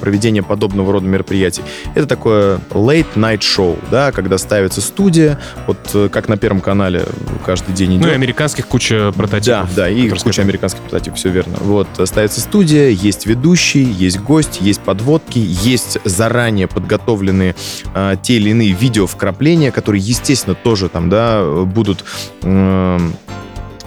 проведения 0.00 0.42
подобного 0.42 0.92
рода 0.92 1.06
мероприятий 1.06 1.62
это 1.94 2.06
такое 2.06 2.60
late 2.70 3.14
night 3.16 3.40
show, 3.40 3.78
да, 3.90 4.12
когда 4.12 4.38
ставится 4.38 4.80
студия, 4.80 5.38
вот 5.66 5.78
э, 5.94 6.08
как 6.10 6.28
на 6.28 6.36
Первом 6.36 6.60
канале 6.60 7.04
каждый 7.44 7.74
день 7.74 7.96
идет. 7.96 8.06
Ну 8.06 8.08
и 8.12 8.14
американских 8.14 8.66
куча 8.66 9.12
прототипов. 9.16 9.74
Да, 9.74 9.84
да, 9.84 9.88
и 9.88 10.08
куча 10.08 10.42
американских 10.42 10.82
прототипов, 10.82 11.18
все 11.18 11.30
верно. 11.30 11.56
Вот, 11.60 11.88
ставится 12.04 12.40
студия, 12.40 12.88
есть 12.88 13.26
ведущий, 13.26 13.82
есть 13.82 14.20
гость, 14.20 14.60
есть 14.60 14.80
подводки, 14.80 15.38
есть 15.38 15.98
заранее 16.04 16.68
подготовленные 16.68 17.54
э, 17.94 18.16
те 18.22 18.34
или 18.34 18.50
иные 18.50 18.72
видео 18.72 19.06
вкрапления, 19.06 19.72
которые, 19.72 20.02
естественно, 20.02 20.54
тоже 20.54 20.88
там, 20.88 21.08
да, 21.08 21.44
будут 21.64 22.04
э, 22.42 22.98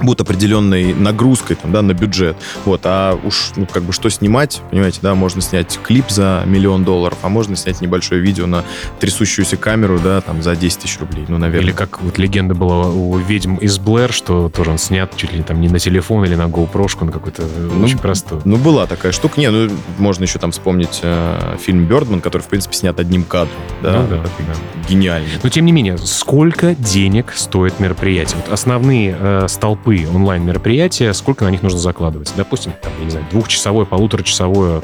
будут 0.03 0.21
определенной 0.21 0.93
нагрузкой 0.93 1.55
там, 1.55 1.71
да, 1.71 1.81
на 1.81 1.93
бюджет. 1.93 2.35
Вот, 2.65 2.81
а 2.83 3.19
уж, 3.23 3.51
ну, 3.55 3.65
как 3.65 3.83
бы, 3.83 3.93
что 3.93 4.09
снимать, 4.09 4.61
понимаете, 4.69 4.99
да, 5.01 5.15
можно 5.15 5.41
снять 5.41 5.79
клип 5.83 6.09
за 6.09 6.43
миллион 6.45 6.83
долларов, 6.83 7.17
а 7.21 7.29
можно 7.29 7.55
снять 7.55 7.81
небольшое 7.81 8.21
видео 8.21 8.47
на 8.47 8.63
трясущуюся 8.99 9.57
камеру, 9.57 9.99
да, 10.03 10.21
там, 10.21 10.41
за 10.41 10.55
10 10.55 10.79
тысяч 10.79 10.99
рублей, 10.99 11.25
ну, 11.27 11.37
наверное. 11.37 11.67
Или 11.69 11.71
как 11.71 12.01
вот 12.01 12.17
легенда 12.17 12.55
была 12.55 12.89
у 12.89 13.17
ведьм 13.17 13.55
из 13.57 13.77
Блэр, 13.79 14.11
что 14.11 14.49
тоже 14.49 14.71
он 14.71 14.77
снят 14.77 15.11
чуть 15.15 15.33
ли 15.33 15.43
там 15.43 15.61
не 15.61 15.69
на 15.69 15.79
телефон 15.79 16.25
или 16.25 16.35
на 16.35 16.47
GoPro, 16.47 17.05
на 17.05 17.11
какой-то 17.11 17.43
ну, 17.43 17.85
очень 17.85 17.97
простой. 17.97 18.41
Ну, 18.45 18.57
была 18.57 18.87
такая 18.87 19.11
штука. 19.11 19.39
Не, 19.39 19.49
ну, 19.49 19.69
можно 19.97 20.23
еще 20.23 20.39
там 20.39 20.51
вспомнить 20.51 20.99
э, 21.03 21.57
фильм 21.59 21.85
«Бёрдман», 21.85 22.21
который, 22.21 22.41
в 22.41 22.47
принципе, 22.47 22.75
снят 22.75 22.99
одним 22.99 23.23
кадром. 23.23 23.55
Да, 23.81 24.01
ну, 24.01 24.07
да, 24.07 24.23
да. 24.23 24.87
гениальный. 24.87 25.29
Но, 25.41 25.49
тем 25.49 25.65
не 25.65 25.71
менее, 25.71 25.97
сколько 25.97 26.75
денег 26.75 27.33
стоит 27.35 27.79
мероприятие? 27.79 28.37
Вот 28.43 28.51
основные 28.51 29.15
э, 29.17 29.45
столпы 29.47 29.90
любые 29.91 30.09
онлайн-мероприятия, 30.09 31.11
сколько 31.13 31.43
на 31.43 31.49
них 31.49 31.63
нужно 31.63 31.79
закладывать. 31.79 32.31
Допустим, 32.37 32.71
там, 32.81 32.93
я 32.99 33.05
не 33.05 33.11
знаю, 33.11 33.25
двухчасовое, 33.29 33.85
полуторачасовое 33.85 34.81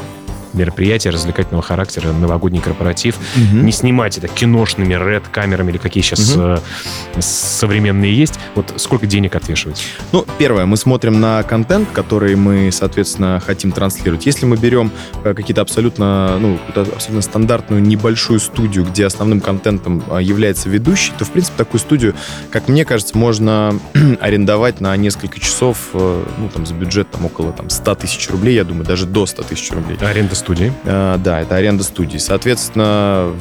мероприятие 0.53 1.11
развлекательного 1.11 1.63
характера, 1.63 2.11
новогодний 2.11 2.61
корпоратив. 2.61 3.15
Угу. 3.35 3.57
Не 3.57 3.71
снимать 3.71 4.17
это 4.17 4.27
киношными 4.27 4.93
ред-камерами 4.93 5.71
или 5.71 5.77
какие 5.77 6.03
сейчас 6.03 6.35
угу. 6.35 6.59
современные 7.19 8.15
есть. 8.15 8.39
Вот 8.55 8.73
сколько 8.77 9.05
денег 9.05 9.35
отвешивать? 9.35 9.83
Ну, 10.11 10.25
первое, 10.37 10.65
мы 10.65 10.77
смотрим 10.77 11.19
на 11.19 11.43
контент, 11.43 11.89
который 11.91 12.35
мы, 12.35 12.69
соответственно, 12.71 13.41
хотим 13.45 13.71
транслировать. 13.71 14.25
Если 14.25 14.45
мы 14.45 14.57
берем 14.57 14.91
э, 15.23 15.33
какие-то 15.33 15.61
абсолютно, 15.61 16.37
ну, 16.39 16.59
абсолютно 16.75 17.21
стандартную 17.21 17.81
небольшую 17.81 18.39
студию, 18.39 18.85
где 18.85 19.05
основным 19.05 19.41
контентом 19.41 20.03
э, 20.09 20.21
является 20.21 20.69
ведущий, 20.69 21.13
то, 21.17 21.25
в 21.25 21.31
принципе, 21.31 21.57
такую 21.57 21.79
студию, 21.79 22.15
как 22.51 22.67
мне 22.67 22.85
кажется, 22.85 23.17
можно 23.17 23.79
арендовать 24.19 24.81
на 24.81 24.95
несколько 24.95 25.39
часов, 25.39 25.89
ну, 25.93 26.49
там, 26.53 26.65
за 26.65 26.73
бюджет 26.73 27.09
там 27.11 27.25
около 27.25 27.51
там, 27.51 27.69
100 27.69 27.95
тысяч 27.95 28.29
рублей, 28.29 28.55
я 28.55 28.63
думаю, 28.63 28.85
даже 28.85 29.05
до 29.05 29.25
100 29.25 29.43
тысяч 29.43 29.71
рублей. 29.71 29.97
Аренда 29.99 30.35
студии? 30.37 30.73
А, 30.85 31.17
да, 31.17 31.41
это 31.41 31.55
аренда 31.55 31.83
студии. 31.83 32.17
Соответственно, 32.17 33.33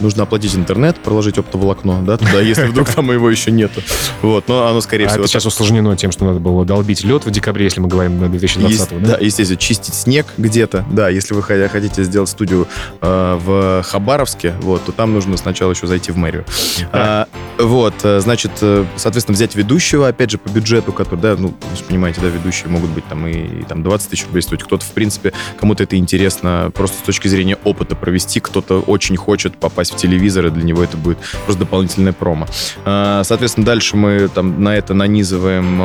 нужно 0.00 0.24
оплатить 0.24 0.54
интернет, 0.54 0.96
проложить 0.96 1.38
оптоволокно, 1.38 2.02
да, 2.02 2.16
туда, 2.16 2.40
если 2.40 2.66
вдруг 2.66 2.88
там 2.94 3.10
его 3.12 3.30
еще 3.30 3.50
нету. 3.50 3.82
Вот, 4.22 4.48
но 4.48 4.66
оно, 4.66 4.80
скорее 4.80 5.06
а 5.06 5.08
всего... 5.08 5.24
это 5.24 5.32
сейчас 5.32 5.46
усложнено 5.46 5.96
тем, 5.96 6.12
что 6.12 6.24
надо 6.24 6.40
было 6.40 6.64
долбить 6.64 7.04
лед 7.04 7.24
в 7.24 7.30
декабре, 7.30 7.64
если 7.64 7.80
мы 7.80 7.88
говорим 7.88 8.20
на 8.20 8.28
2020 8.28 8.70
Есть, 8.70 9.02
да? 9.02 9.16
Да, 9.16 9.24
естественно, 9.24 9.58
чистить 9.58 9.94
снег 9.94 10.26
где-то. 10.36 10.84
Да, 10.90 11.08
если 11.08 11.34
вы 11.34 11.42
хотите 11.42 12.04
сделать 12.04 12.28
студию 12.28 12.68
э, 13.00 13.38
в 13.42 13.82
Хабаровске, 13.82 14.54
вот, 14.60 14.84
то 14.84 14.92
там 14.92 15.12
нужно 15.12 15.36
сначала 15.36 15.72
еще 15.72 15.86
зайти 15.86 16.12
в 16.12 16.16
мэрию. 16.16 16.44
А, 16.92 17.26
вот, 17.58 17.94
э, 18.04 18.20
значит, 18.20 18.52
э, 18.60 18.84
соответственно, 18.96 19.34
взять 19.34 19.54
ведущего, 19.54 20.08
опять 20.08 20.30
же, 20.30 20.38
по 20.38 20.48
бюджету, 20.48 20.92
который, 20.92 21.20
да, 21.20 21.36
ну, 21.36 21.48
вы 21.48 21.76
же 21.76 21.84
понимаете, 21.84 22.20
да, 22.20 22.28
ведущие 22.28 22.68
могут 22.68 22.90
быть 22.90 23.06
там 23.08 23.26
и, 23.26 23.32
и 23.32 23.62
там 23.64 23.82
20 23.82 24.10
тысяч 24.10 24.24
рублей 24.26 24.42
стоить. 24.42 24.62
Кто-то, 24.62 24.84
в 24.84 24.90
принципе, 24.90 25.32
кому-то 25.58 25.82
это 25.82 25.96
интересно 25.96 26.70
просто 26.74 26.98
с 26.98 27.02
точки 27.02 27.28
зрения 27.28 27.58
опыта 27.64 27.96
провести. 27.96 28.40
Кто-то 28.40 28.80
очень 28.80 29.16
хочет 29.16 29.56
попасть 29.56 29.92
в 29.92 29.96
телевизор, 29.96 30.46
и 30.46 30.50
для 30.50 30.62
него 30.62 30.82
это 30.82 30.96
будет 30.96 31.18
просто 31.44 31.60
дополнительная 31.64 32.12
промо. 32.12 32.46
А, 32.84 33.22
соответственно, 33.24 33.66
дальше 33.66 33.96
мы 33.96 34.28
там 34.28 34.62
на 34.62 34.76
это 34.76 34.94
нанизываем 34.94 35.82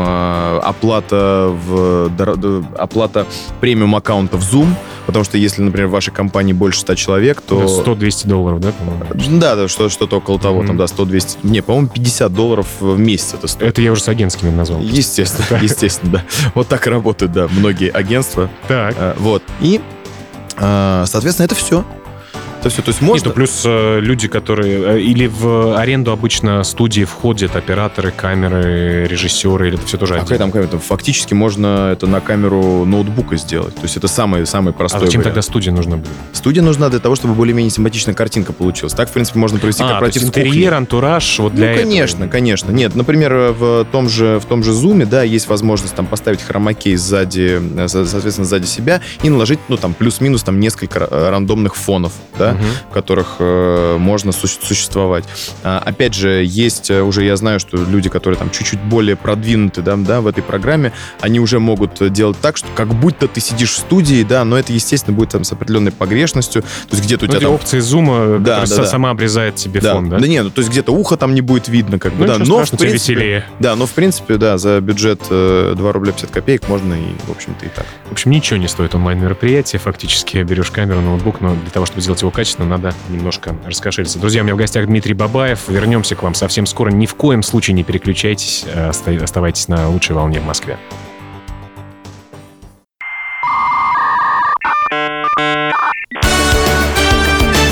оплата 0.63 1.49
в 1.65 2.11
оплата 2.77 3.25
премиум 3.61 3.95
аккаунта 3.95 4.37
в 4.37 4.41
Zoom, 4.41 4.73
потому 5.05 5.25
что 5.25 5.37
если, 5.37 5.61
например, 5.61 5.87
в 5.87 5.91
вашей 5.91 6.13
компании 6.13 6.53
больше 6.53 6.81
100 6.81 6.95
человек, 6.95 7.41
то... 7.41 7.63
100-200 7.63 8.27
долларов, 8.27 8.59
да, 8.59 8.71
по-моему? 8.71 9.39
Да, 9.39 9.55
да, 9.55 9.67
что, 9.67 9.89
что-то 9.89 10.17
около 10.17 10.39
того, 10.39 10.63
mm-hmm. 10.63 10.67
там, 10.67 10.77
да, 10.77 10.85
100-200... 10.85 11.37
Не, 11.43 11.62
по-моему, 11.65 11.87
50 11.87 12.33
долларов 12.33 12.67
в 12.79 12.97
месяц 12.97 13.33
это 13.33 13.47
стоит. 13.47 13.69
Это 13.69 13.81
я 13.81 13.91
уже 13.91 14.01
с 14.01 14.07
агентскими 14.07 14.49
назвал. 14.49 14.81
Естественно, 14.81 15.59
естественно, 15.61 16.11
да. 16.11 16.23
Вот 16.55 16.67
так 16.67 16.85
работают, 16.87 17.31
да, 17.31 17.47
многие 17.49 17.89
агентства. 17.89 18.49
Так. 18.67 18.95
А, 18.97 19.15
вот. 19.17 19.43
И 19.61 19.81
а, 20.57 21.05
соответственно, 21.07 21.45
это 21.45 21.55
все. 21.55 21.85
Это 22.63 22.69
все. 22.69 22.81
То 22.81 22.89
есть 22.91 23.01
можно... 23.01 23.15
Нет, 23.15 23.25
ну 23.25 23.31
плюс 23.33 23.63
э, 23.65 23.99
люди, 23.99 24.29
которые... 24.29 24.95
Э, 24.95 25.01
или 25.01 25.27
в 25.27 25.77
аренду 25.77 26.13
обычно 26.13 26.63
студии 26.63 27.03
входят 27.03 27.57
операторы, 27.57 28.11
камеры, 28.11 29.05
режиссеры, 29.05 29.67
или 29.67 29.77
это 29.77 29.85
все 29.85 29.97
тоже 29.97 30.15
а 30.15 30.21
какая 30.21 30.39
там 30.39 30.49
камера? 30.49 30.69
Фактически 30.77 31.33
можно 31.33 31.89
это 31.91 32.07
на 32.07 32.21
камеру 32.21 32.85
ноутбука 32.85 33.35
сделать. 33.35 33.75
То 33.75 33.81
есть 33.81 33.97
это 33.97 34.07
самый, 34.07 34.45
самый 34.45 34.71
простой 34.71 35.01
А 35.01 35.05
зачем 35.05 35.19
вариант. 35.19 35.35
тогда 35.35 35.41
студия 35.41 35.73
нужна 35.73 35.97
будет? 35.97 36.13
Студия 36.31 36.63
нужна 36.63 36.87
для 36.87 36.99
того, 36.99 37.15
чтобы 37.15 37.33
более-менее 37.33 37.69
симпатичная 37.69 38.13
картинка 38.13 38.53
получилась. 38.53 38.93
Так, 38.93 39.09
в 39.09 39.11
принципе, 39.11 39.39
можно 39.39 39.59
провести 39.59 39.83
а, 39.83 39.89
корпоратив 39.89 40.23
интерьер, 40.23 40.73
антураж 40.73 41.39
вот 41.39 41.53
для 41.53 41.71
ну, 41.71 41.75
конечно, 41.79 42.17
этого. 42.19 42.31
конечно. 42.31 42.71
Нет, 42.71 42.95
например, 42.95 43.53
в 43.59 43.85
том 43.91 44.07
же, 44.07 44.39
в 44.39 44.45
том 44.45 44.63
же 44.63 44.71
Zoom, 44.71 45.05
да, 45.05 45.23
есть 45.23 45.49
возможность 45.49 45.95
там 45.95 46.05
поставить 46.05 46.41
хромакей 46.41 46.95
сзади, 46.95 47.61
э, 47.77 47.87
соответственно, 47.89 48.47
сзади 48.47 48.67
себя 48.67 49.01
и 49.21 49.29
наложить, 49.29 49.59
ну, 49.67 49.75
там, 49.75 49.93
плюс-минус 49.93 50.43
там 50.43 50.61
несколько 50.61 51.05
рандомных 51.11 51.75
фонов, 51.75 52.13
да, 52.39 52.52
угу. 52.53 52.63
в 52.89 52.93
которых 52.93 53.35
э, 53.39 53.97
можно 53.97 54.31
су- 54.31 54.47
существовать. 54.47 55.25
А, 55.63 55.79
опять 55.79 56.13
же, 56.13 56.43
есть 56.45 56.89
э, 56.89 57.01
уже, 57.01 57.23
я 57.23 57.35
знаю, 57.35 57.59
что 57.59 57.77
люди, 57.77 58.09
которые 58.09 58.37
там 58.37 58.49
чуть-чуть 58.51 58.79
более 58.81 59.15
продвинуты, 59.15 59.81
да, 59.81 59.95
да, 59.95 60.21
в 60.21 60.27
этой 60.27 60.43
программе, 60.43 60.91
они 61.21 61.39
уже 61.39 61.59
могут 61.59 62.11
делать 62.11 62.37
так, 62.41 62.57
что 62.57 62.67
как 62.75 62.93
будто 62.93 63.27
ты 63.27 63.39
сидишь 63.39 63.71
в 63.71 63.77
студии, 63.77 64.23
да, 64.23 64.43
но 64.43 64.57
это, 64.57 64.73
естественно, 64.73 65.15
будет 65.15 65.29
там 65.29 65.43
с 65.43 65.51
определенной 65.51 65.91
погрешностью, 65.91 66.61
то 66.61 66.67
есть 66.91 67.03
где-то 67.03 67.25
у 67.25 67.27
ну, 67.27 67.33
тебя 67.33 67.41
там... 67.47 67.51
опции 67.53 67.79
зума, 67.79 68.39
да, 68.39 68.65
да, 68.65 68.75
да. 68.75 68.85
сама 68.85 69.09
обрезает 69.09 69.55
тебе 69.55 69.81
да. 69.81 69.93
фон, 69.93 70.09
да? 70.09 70.19
Да 70.19 70.27
нет, 70.27 70.45
ну, 70.45 70.49
то 70.49 70.59
есть 70.59 70.71
где-то 70.71 70.91
ухо 70.91 71.17
там 71.17 71.33
не 71.33 71.41
будет 71.41 71.67
видно, 71.67 71.99
как 71.99 72.13
бы, 72.13 72.25
ну, 72.25 72.37
да, 72.37 72.39
но 72.39 72.63
в 72.63 72.69
принципе... 72.69 73.13
Веселее. 73.13 73.45
Да, 73.59 73.75
но 73.75 73.85
в 73.85 73.91
принципе, 73.91 74.37
да, 74.37 74.57
за 74.57 74.79
бюджет 74.81 75.21
2 75.27 75.29
э, 75.31 75.73
рубля 75.75 76.11
50 76.11 76.31
копеек 76.31 76.67
можно 76.67 76.93
и, 76.93 77.13
в 77.27 77.31
общем-то, 77.31 77.65
и 77.65 77.69
так. 77.69 77.85
В 78.09 78.11
общем, 78.11 78.31
ничего 78.31 78.57
не 78.57 78.67
стоит 78.67 78.95
онлайн-мероприятие, 78.95 79.79
фактически 79.79 80.37
берешь 80.43 80.71
камеру, 80.71 81.01
ноутбук, 81.01 81.41
но 81.41 81.55
для 81.55 81.71
того, 81.71 81.85
чтобы 81.85 82.01
сделать 82.01 82.21
его 82.21 82.31
качественно, 82.31 82.42
надо 82.65 82.93
немножко 83.09 83.55
раскошелиться. 83.65 84.19
Друзья, 84.19 84.41
у 84.41 84.43
меня 84.43 84.55
в 84.55 84.57
гостях 84.57 84.85
Дмитрий 84.85 85.13
Бабаев. 85.13 85.67
Вернемся 85.67 86.15
к 86.15 86.23
вам 86.23 86.33
совсем 86.33 86.65
скоро. 86.65 86.91
Ни 86.91 87.05
в 87.05 87.15
коем 87.15 87.43
случае 87.43 87.73
не 87.73 87.83
переключайтесь. 87.83 88.65
Э, 88.67 88.89
оставайтесь 88.89 89.67
на 89.67 89.89
лучшей 89.89 90.15
волне 90.15 90.39
в 90.39 90.45
Москве. 90.45 90.77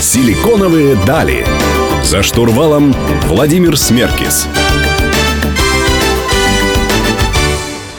Силиконовые 0.00 0.96
дали. 1.06 1.46
За 2.02 2.22
штурвалом 2.22 2.92
Владимир 3.28 3.78
Смеркис. 3.78 4.48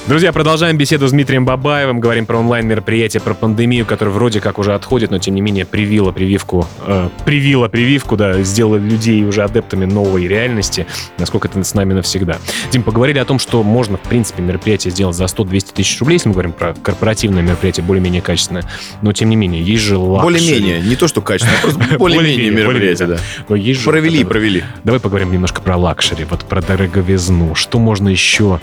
Друзья, 0.05 0.33
продолжаем 0.33 0.77
беседу 0.77 1.07
с 1.07 1.11
Дмитрием 1.11 1.45
Бабаевым. 1.45 2.01
Говорим 2.01 2.25
про 2.25 2.37
онлайн-мероприятие, 2.37 3.21
про 3.21 3.33
пандемию, 3.33 3.85
которая 3.85 4.13
вроде 4.13 4.41
как 4.41 4.59
уже 4.59 4.73
отходит, 4.73 5.11
но 5.11 5.17
тем 5.17 5.33
не 5.33 5.39
менее 5.39 5.65
привила 5.65 6.11
прививку, 6.11 6.67
э, 6.85 7.07
привила 7.23 7.69
прививку, 7.69 8.17
да, 8.17 8.43
сделала 8.43 8.75
людей 8.75 9.23
уже 9.23 9.43
адептами 9.43 9.85
новой 9.85 10.27
реальности. 10.27 10.87
Насколько 11.17 11.47
это 11.47 11.63
с 11.63 11.73
нами 11.73 11.93
навсегда. 11.93 12.39
Дим, 12.69 12.83
поговорили 12.83 13.17
о 13.17 13.23
том, 13.23 13.39
что 13.39 13.63
можно, 13.63 13.95
в 13.95 14.01
принципе, 14.01 14.41
мероприятие 14.41 14.91
сделать 14.91 15.15
за 15.15 15.23
100-200 15.23 15.73
тысяч 15.73 15.97
рублей, 16.01 16.15
если 16.15 16.27
мы 16.27 16.33
говорим 16.33 16.51
про 16.51 16.73
корпоративное 16.73 17.41
мероприятие, 17.41 17.85
более-менее 17.85 18.21
качественное. 18.21 18.65
Но 19.01 19.13
тем 19.13 19.29
не 19.29 19.37
менее, 19.37 19.63
есть 19.63 19.83
же 19.83 19.97
luxury. 19.97 20.33
Более-менее, 20.33 20.81
не 20.81 20.97
то, 20.97 21.07
что 21.07 21.21
качественно, 21.21 21.57
а 21.59 21.61
просто 21.61 21.79
более-менее 21.97 22.51
мероприятие, 22.51 23.07
да. 23.07 23.17
Но 23.47 23.55
есть 23.55 23.79
же... 23.79 23.89
Провели, 23.89 24.25
провели. 24.25 24.65
Давай 24.83 24.99
поговорим 24.99 25.31
немножко 25.31 25.61
про 25.61 25.77
luxury, 25.77 26.25
вот 26.25 26.43
про 26.43 26.61
дороговизну. 26.61 27.55
Что 27.55 27.79
можно 27.79 28.09
еще 28.09 28.59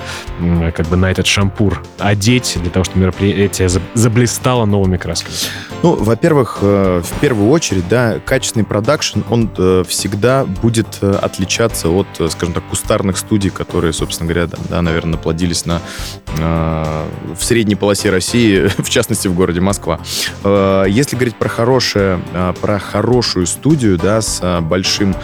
как 0.76 0.86
бы 0.86 0.96
на 0.96 1.10
этот 1.10 1.29
шампур 1.30 1.82
одеть 1.98 2.58
для 2.60 2.70
того, 2.70 2.84
чтобы 2.84 3.00
мероприятие 3.00 3.68
заб- 3.68 3.82
заблистало 3.94 4.64
новыми 4.66 4.96
красками? 4.96 5.34
Ну, 5.82 5.94
во-первых, 5.94 6.58
э, 6.60 7.02
в 7.02 7.20
первую 7.20 7.48
очередь, 7.50 7.88
да, 7.88 8.18
качественный 8.18 8.66
продакшн, 8.66 9.20
он 9.30 9.50
э, 9.56 9.84
всегда 9.88 10.44
будет 10.44 10.98
э, 11.00 11.12
отличаться 11.12 11.88
от, 11.88 12.06
скажем 12.30 12.52
так, 12.52 12.64
кустарных 12.64 13.16
студий, 13.16 13.50
которые, 13.50 13.92
собственно 13.94 14.28
говоря, 14.28 14.46
да, 14.46 14.58
да, 14.68 14.82
наверное, 14.82 15.18
плодились 15.18 15.64
на, 15.66 15.80
в 16.36 17.42
средней 17.42 17.76
полосе 17.76 18.10
России, 18.10 18.66
в 18.82 18.90
частности, 18.90 19.28
в 19.28 19.34
городе 19.34 19.60
Москва. 19.60 20.00
Если 20.44 21.16
говорить 21.16 21.36
про 21.36 21.48
хорошее, 21.48 22.20
про 22.60 22.78
хорошую 22.78 23.46
студию, 23.46 23.98
да, 23.98 24.20
с 24.20 24.60
большим, 24.60 25.14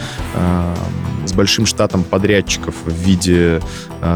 с 1.25 1.33
большим 1.33 1.65
штатом 1.65 2.03
подрядчиков 2.03 2.75
в 2.85 2.91
виде 2.91 3.61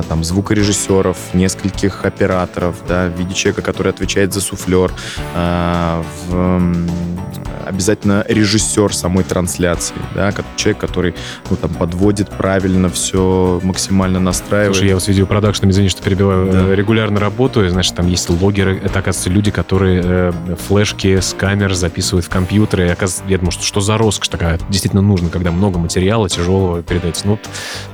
там 0.08 0.24
звукорежиссеров, 0.24 1.18
нескольких 1.34 1.81
операторов, 1.90 2.76
да, 2.88 3.08
в 3.08 3.18
виде 3.18 3.34
человека, 3.34 3.62
который 3.62 3.92
отвечает 3.92 4.34
за 4.34 4.42
суфлер, 4.42 4.92
э, 5.36 6.04
в, 6.28 6.88
обязательно 7.66 8.26
режиссер 8.28 8.94
самой 8.94 9.24
трансляции, 9.24 9.96
да, 10.16 10.32
как 10.32 10.46
человек, 10.56 10.80
который 10.80 11.16
ну, 11.50 11.56
там, 11.56 11.72
подводит 11.74 12.30
правильно 12.30 12.90
все, 12.90 13.60
максимально 13.64 14.20
настраивает. 14.20 14.76
Слушай, 14.76 14.90
я 14.90 14.94
вот 14.96 15.04
с 15.04 15.08
видеопродакшном, 15.08 15.72
извини, 15.72 15.90
что 15.90 16.04
перебиваю, 16.04 16.52
Да. 16.52 16.60
э, 16.68 16.76
регулярно 16.76 17.20
работаю, 17.20 17.70
значит, 17.70 17.96
там 17.96 18.08
есть 18.08 18.30
логеры, 18.30 18.78
это, 18.84 19.00
оказывается, 19.00 19.30
люди, 19.30 19.52
которые 19.52 20.02
э, 20.04 20.32
флешки 20.68 21.20
с 21.20 21.34
камер 21.38 21.74
записывают 21.74 22.26
в 22.26 22.30
компьютеры, 22.30 22.88
и, 22.88 22.90
оказывается, 22.90 23.24
я 23.30 23.38
думаю, 23.38 23.52
что, 23.52 23.64
что 23.64 23.80
за 23.80 23.98
роскошь 23.98 24.28
такая, 24.30 24.60
действительно 24.70 25.02
нужно, 25.02 25.30
когда 25.30 25.52
много 25.52 25.80
материала 25.80 26.28
тяжелого 26.30 26.82
передается. 26.84 27.28
Ну, 27.28 27.40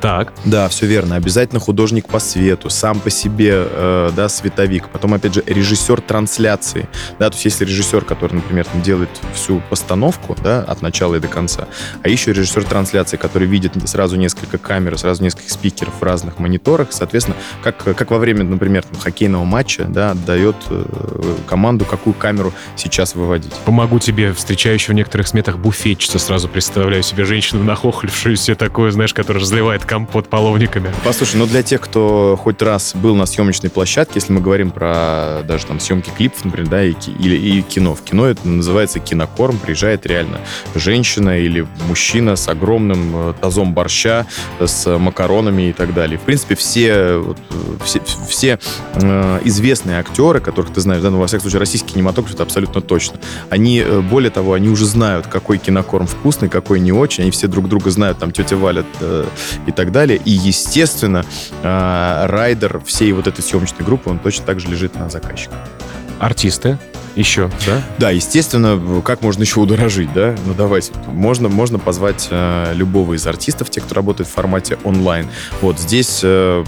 так, 0.01 0.33
Да, 0.45 0.67
все 0.69 0.85
верно. 0.85 1.15
Обязательно 1.15 1.59
художник 1.59 2.07
по 2.07 2.19
свету, 2.19 2.69
сам 2.69 2.99
по 2.99 3.09
себе, 3.09 3.67
э, 3.77 4.09
да, 4.15 4.29
световик. 4.29 4.89
Потом, 4.89 5.13
опять 5.13 5.33
же, 5.33 5.43
режиссер 5.45 6.01
трансляции. 6.01 6.89
Да, 7.19 7.29
то 7.29 7.35
есть 7.35 7.45
если 7.45 7.65
режиссер, 7.65 8.03
который, 8.03 8.33
например, 8.33 8.65
там, 8.65 8.81
делает 8.81 9.09
всю 9.33 9.61
постановку, 9.69 10.35
да, 10.43 10.61
от 10.61 10.81
начала 10.81 11.15
и 11.15 11.19
до 11.19 11.27
конца, 11.27 11.67
а 12.03 12.09
еще 12.09 12.33
режиссер 12.33 12.63
трансляции, 12.63 13.17
который 13.17 13.47
видит 13.47 13.73
сразу 13.85 14.15
несколько 14.17 14.57
камер, 14.57 14.97
сразу 14.97 15.23
несколько 15.23 15.51
спикеров 15.51 15.93
в 15.99 16.03
разных 16.03 16.39
мониторах, 16.39 16.89
соответственно, 16.91 17.37
как, 17.63 17.77
как 17.77 18.11
во 18.11 18.17
время, 18.17 18.43
например, 18.43 18.83
там, 18.83 18.99
хоккейного 18.99 19.43
матча, 19.43 19.85
да, 19.85 20.13
дает 20.13 20.55
э, 20.69 21.35
команду, 21.47 21.85
какую 21.85 22.13
камеру 22.13 22.53
сейчас 22.75 23.15
выводить. 23.15 23.53
помогу 23.65 23.99
тебе, 23.99 24.33
встречающего 24.33 24.93
в 24.93 24.95
некоторых 24.95 25.27
сметах 25.27 25.57
буфетчица, 25.57 26.19
сразу 26.19 26.47
представляю 26.47 27.03
себе 27.03 27.25
женщину 27.25 27.63
нахохлившуюся 27.63 28.55
такую, 28.55 28.91
знаешь, 28.91 29.13
которая 29.13 29.43
разливает 29.43 29.85
компот 29.85 30.29
половниками. 30.29 30.91
Послушай, 31.03 31.37
ну 31.37 31.45
для 31.45 31.63
тех, 31.63 31.81
кто 31.81 32.39
хоть 32.41 32.61
раз 32.61 32.95
был 32.95 33.15
на 33.15 33.25
съемочной 33.25 33.66
площадке, 33.69 34.13
если 34.15 34.33
мы 34.33 34.41
говорим 34.41 34.71
про 34.71 35.41
даже 35.47 35.65
там 35.65 35.79
съемки 35.79 36.09
клипов, 36.09 36.45
например, 36.45 36.69
да, 36.69 36.83
и, 36.83 36.93
или 37.19 37.35
и 37.35 37.61
кино. 37.61 37.95
В 37.95 38.01
кино 38.01 38.25
это 38.25 38.47
называется 38.47 38.99
кинокорм. 38.99 39.57
Приезжает 39.57 40.05
реально 40.05 40.39
женщина 40.75 41.39
или 41.39 41.67
мужчина 41.87 42.35
с 42.35 42.47
огромным 42.47 43.29
э, 43.29 43.33
тазом 43.39 43.73
борща, 43.73 44.25
э, 44.59 44.67
с 44.67 44.97
макаронами 44.97 45.69
и 45.69 45.73
так 45.73 45.93
далее. 45.93 46.17
В 46.17 46.21
принципе, 46.21 46.55
все, 46.55 46.89
э, 46.91 47.33
все, 47.83 48.01
все 48.27 48.59
известные 49.43 49.99
актеры, 49.99 50.39
которых 50.39 50.73
ты 50.73 50.81
знаешь, 50.81 51.01
да, 51.01 51.09
ну, 51.09 51.19
во 51.19 51.27
всяком 51.27 51.43
случае, 51.43 51.59
российский 51.59 51.93
кинематограф, 51.93 52.33
это 52.33 52.43
абсолютно 52.43 52.81
точно. 52.81 53.19
Они, 53.49 53.83
более 54.09 54.31
того, 54.31 54.53
они 54.53 54.69
уже 54.69 54.85
знают, 54.85 55.27
какой 55.27 55.57
кинокорм 55.57 56.07
вкусный, 56.07 56.49
какой 56.49 56.79
не 56.79 56.91
очень. 56.91 57.23
Они 57.23 57.31
все 57.31 57.47
друг 57.47 57.67
друга 57.69 57.89
знают, 57.91 58.17
там, 58.19 58.31
тетя 58.31 58.55
Валя 58.55 58.83
и 59.65 59.71
так 59.71 59.91
далее. 59.91 60.19
И, 60.23 60.31
естественно, 60.31 61.25
райдер 61.63 62.81
всей 62.85 63.11
вот 63.11 63.27
этой 63.27 63.41
съемочной 63.57 63.85
группы, 63.85 64.09
он 64.09 64.19
точно 64.19 64.45
так 64.45 64.59
же 64.59 64.67
лежит 64.67 64.95
на 64.95 65.09
заказчика. 65.09 65.55
Артисты 66.19 66.77
еще, 67.17 67.49
да? 67.65 67.81
Да, 67.97 68.09
естественно, 68.11 69.01
как 69.01 69.21
можно 69.21 69.41
еще 69.41 69.59
удорожить, 69.59 70.13
да? 70.13 70.35
Ну, 70.45 70.53
давайте. 70.53 70.91
Можно, 71.07 71.49
можно 71.49 71.79
позвать 71.79 72.27
э, 72.29 72.73
любого 72.75 73.15
из 73.15 73.25
артистов, 73.25 73.69
те, 73.69 73.81
кто 73.81 73.95
работает 73.95 74.29
в 74.29 74.33
формате 74.33 74.77
онлайн. 74.83 75.27
Вот 75.61 75.79
здесь 75.79 76.21
э, 76.23 76.63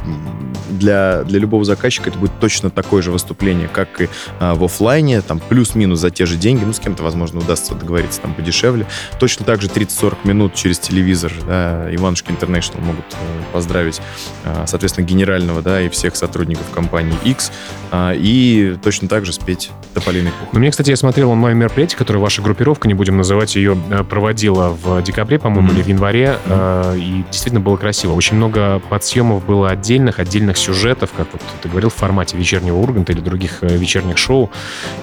для, 0.70 1.24
для 1.24 1.40
любого 1.40 1.64
заказчика 1.66 2.10
это 2.10 2.18
будет 2.18 2.40
точно 2.40 2.70
такое 2.70 3.02
же 3.02 3.12
выступление, 3.12 3.68
как 3.68 4.02
и 4.02 4.10
э, 4.40 4.54
в 4.54 4.64
оффлайне, 4.64 5.22
там 5.22 5.40
плюс-минус 5.40 6.00
за 6.00 6.10
те 6.10 6.26
же 6.26 6.36
деньги, 6.36 6.64
ну, 6.64 6.74
с 6.74 6.80
кем-то, 6.80 7.04
возможно, 7.04 7.40
удастся 7.40 7.76
договориться 7.76 8.22
там 8.22 8.34
подешевле. 8.34 8.88
Точно 9.20 9.46
так 9.46 9.62
же 9.62 9.68
30-40 9.68 10.18
минут 10.24 10.56
через 10.56 10.80
телевизор, 10.80 11.32
да, 11.48 11.88
Иванушки 11.94 12.32
Интернешнл 12.32 12.80
могут 12.82 13.06
э, 13.14 13.16
поздравить, 13.54 14.02
э, 14.46 14.64
соответственно, 14.66 15.06
генерального, 15.06 15.62
да, 15.62 15.82
и 15.82 15.90
всех 15.90 16.16
сотрудников 16.16 16.70
компании 16.72 17.18
X, 17.24 17.52
э, 17.92 18.14
и 18.16 18.78
точно 18.84 19.08
так 19.08 19.26
же 19.26 19.34
спеть 19.34 19.72
«Тополиный 19.94 20.32
пух». 20.39 20.54
Ну, 20.54 20.60
мне, 20.60 20.71
кстати, 20.71 20.89
я 20.89 20.95
смотрел 20.95 21.32
онлайн-мероприятие, 21.32 21.97
которое 21.97 22.19
ваша 22.19 22.41
группировка, 22.41 22.88
не 22.88 22.93
будем 22.93 23.17
называть 23.17 23.56
ее, 23.56 23.78
э, 23.89 24.04
проводила 24.04 24.69
в 24.82 25.02
декабре, 25.02 25.39
по-моему, 25.39 25.67
Мгм. 25.67 25.75
или 25.75 25.82
в 25.84 25.88
январе, 25.88 26.38
э, 26.45 26.95
и 26.97 27.23
действительно 27.30 27.60
было 27.62 27.78
красиво. 27.78 28.13
Очень 28.13 28.38
много 28.38 28.82
подсъемов 28.89 29.45
было 29.45 29.69
отдельных, 29.69 30.19
отдельных 30.19 30.58
сюжетов, 30.58 31.12
как 31.15 31.28
вот 31.32 31.41
ты 31.62 31.69
говорил, 31.69 31.89
в 31.89 31.95
формате 31.95 32.38
вечернего 32.38 32.78
Урганта 32.78 33.12
или 33.12 33.21
других 33.21 33.60
э, 33.62 33.67
вечерних 33.78 34.17
шоу. 34.17 34.49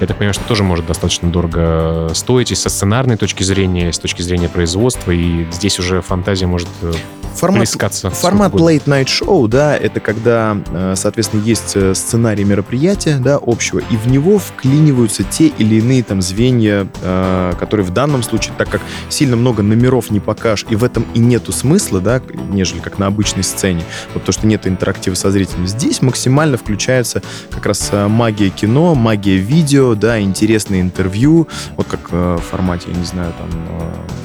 Я 0.01 0.07
так 0.07 0.17
понимаю, 0.17 0.35
что 0.35 0.45
тоже 0.45 0.63
может 0.63 0.87
достаточно 0.87 1.31
дорого 1.31 2.11
стоить 2.15 2.51
и 2.53 2.55
со 2.55 2.69
сценарной 2.69 3.17
точки 3.17 3.43
зрения, 3.43 3.91
и 3.91 3.93
с 3.93 3.99
точки 3.99 4.23
зрения 4.23 4.49
производства, 4.49 5.11
и 5.11 5.47
здесь 5.51 5.79
уже 5.79 6.01
фантазия 6.03 6.47
может 6.47 6.69
э, 6.83 6.93
Формат 7.35 7.61
плескаться. 7.61 8.09
Формат 8.11 8.53
late 8.55 8.85
night 8.87 9.07
show, 9.07 9.47
да, 9.47 9.77
это 9.77 10.01
когда, 10.01 10.57
э, 10.71 10.95
соответственно, 10.97 11.43
есть 11.43 11.73
э, 11.75 11.95
сценарий 11.95 12.45
мероприятия, 12.45 13.19
да, 13.19 13.39
общего, 13.45 13.79
и 13.79 13.97
в 13.97 14.09
него 14.09 14.39
вклиниваются 14.39 15.23
те 15.31 15.49
или 15.49 15.77
иные 15.77 16.03
там 16.03 16.23
звенья, 16.23 16.87
э, 17.03 17.53
которые 17.59 17.87
в 17.87 17.91
данном 17.91 18.23
случае, 18.23 18.55
так 18.57 18.69
как 18.69 18.83
сильно 19.09 19.37
много 19.37 19.63
номеров 19.63 20.11
не 20.11 20.21
покажешь, 20.21 20.67
и 20.71 20.77
в 20.77 20.85
этом 20.85 21.07
и 21.15 21.19
нету 21.19 21.53
смысла, 21.53 22.01
да, 22.01 22.21
нежели 22.51 22.81
как 22.81 22.99
на 22.99 23.07
обычной 23.07 23.43
сцене, 23.43 23.85
вот 24.15 24.25
то, 24.25 24.33
что 24.33 24.47
нет 24.47 24.67
интерактива 24.67 25.15
со 25.15 25.31
зрителем. 25.31 25.67
Здесь 25.67 26.03
максимально 26.03 26.57
включается 26.57 27.23
как 27.51 27.67
раз 27.67 27.89
э, 27.93 28.09
магия 28.09 28.51
кино, 28.51 28.95
магия 28.95 29.37
видео, 29.37 29.95
да, 29.95 30.21
интересные 30.21 30.81
интервью, 30.81 31.49
вот 31.77 31.87
как 31.87 32.09
э, 32.11 32.37
в 32.37 32.43
формате, 32.43 32.89
я 32.93 32.99
не 32.99 33.05
знаю, 33.05 33.33
там, 33.39 33.49
э, 33.69 34.17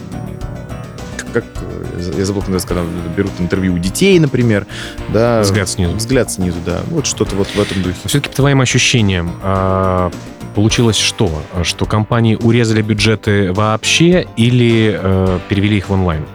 как, 1.34 1.46
э, 1.62 2.12
я 2.18 2.26
забыл, 2.26 2.42
называется, 2.42 2.68
когда 2.68 2.84
берут 3.16 3.32
интервью 3.40 3.76
у 3.76 3.78
детей, 3.78 4.20
например, 4.20 4.68
да. 5.10 5.42
Взгляд 5.42 5.70
снизу. 5.70 5.96
Взгляд 5.96 6.32
снизу, 6.32 6.58
да. 6.66 6.82
Вот 6.88 7.06
что-то 7.06 7.36
вот 7.36 7.48
в 7.48 7.60
этом 7.60 7.82
духе. 7.82 7.98
Все-таки 8.06 8.30
по 8.30 8.36
твоим 8.36 8.62
ощущениям, 8.62 9.36
а, 9.42 10.12
получилось 10.56 10.98
что? 10.98 11.44
Что 11.64 11.86
компании 11.86 12.36
урезали 12.36 12.82
бюджеты 12.82 13.52
вообще 13.54 14.28
или 14.38 15.00
э, 15.02 15.40
перевели 15.50 15.78
их 15.78 15.90
в 15.90 15.94
онлайн? 15.94 16.26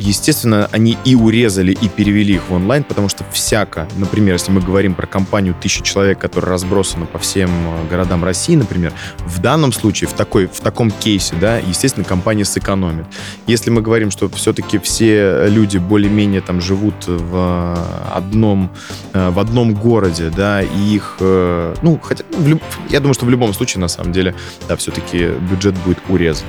Естественно, 0.00 0.66
они 0.72 0.96
и 1.04 1.14
урезали, 1.14 1.72
и 1.72 1.88
перевели 1.88 2.34
их 2.34 2.48
в 2.48 2.54
онлайн, 2.54 2.84
потому 2.84 3.10
что 3.10 3.22
всяко, 3.32 3.86
например, 3.98 4.32
если 4.34 4.50
мы 4.50 4.62
говорим 4.62 4.94
про 4.94 5.06
компанию 5.06 5.54
тысячи 5.60 5.82
человек, 5.82 6.18
которая 6.18 6.52
разбросана 6.52 7.04
по 7.04 7.18
всем 7.18 7.50
э, 7.50 7.88
городам 7.90 8.24
России, 8.24 8.56
например, 8.56 8.94
в 9.18 9.40
данном 9.40 9.74
случае, 9.74 10.08
в, 10.08 10.14
такой, 10.14 10.46
в 10.46 10.60
таком 10.60 10.90
кейсе, 10.90 11.34
да, 11.38 11.58
естественно, 11.58 12.04
компания 12.04 12.46
сэкономит. 12.46 13.04
Если 13.46 13.68
мы 13.68 13.82
говорим, 13.82 14.10
что 14.10 14.30
все-таки 14.30 14.78
все 14.78 15.46
люди 15.48 15.76
более-менее 15.76 16.40
там 16.40 16.62
живут 16.62 16.94
в 17.06 17.78
одном, 18.10 18.70
э, 19.12 19.28
в 19.28 19.38
одном 19.38 19.74
городе, 19.74 20.30
да, 20.34 20.62
и 20.62 20.94
их, 20.94 21.16
э, 21.20 21.74
ну, 21.82 22.00
хотя, 22.02 22.24
люб- 22.38 22.62
я 22.88 23.00
думаю, 23.00 23.12
что 23.12 23.26
в 23.26 23.30
любом 23.30 23.52
случае, 23.52 23.82
на 23.82 23.88
самом 23.88 24.12
деле, 24.12 24.34
да, 24.66 24.76
все-таки 24.76 25.28
бюджет 25.50 25.74
будет 25.84 25.98
урезан. 26.08 26.46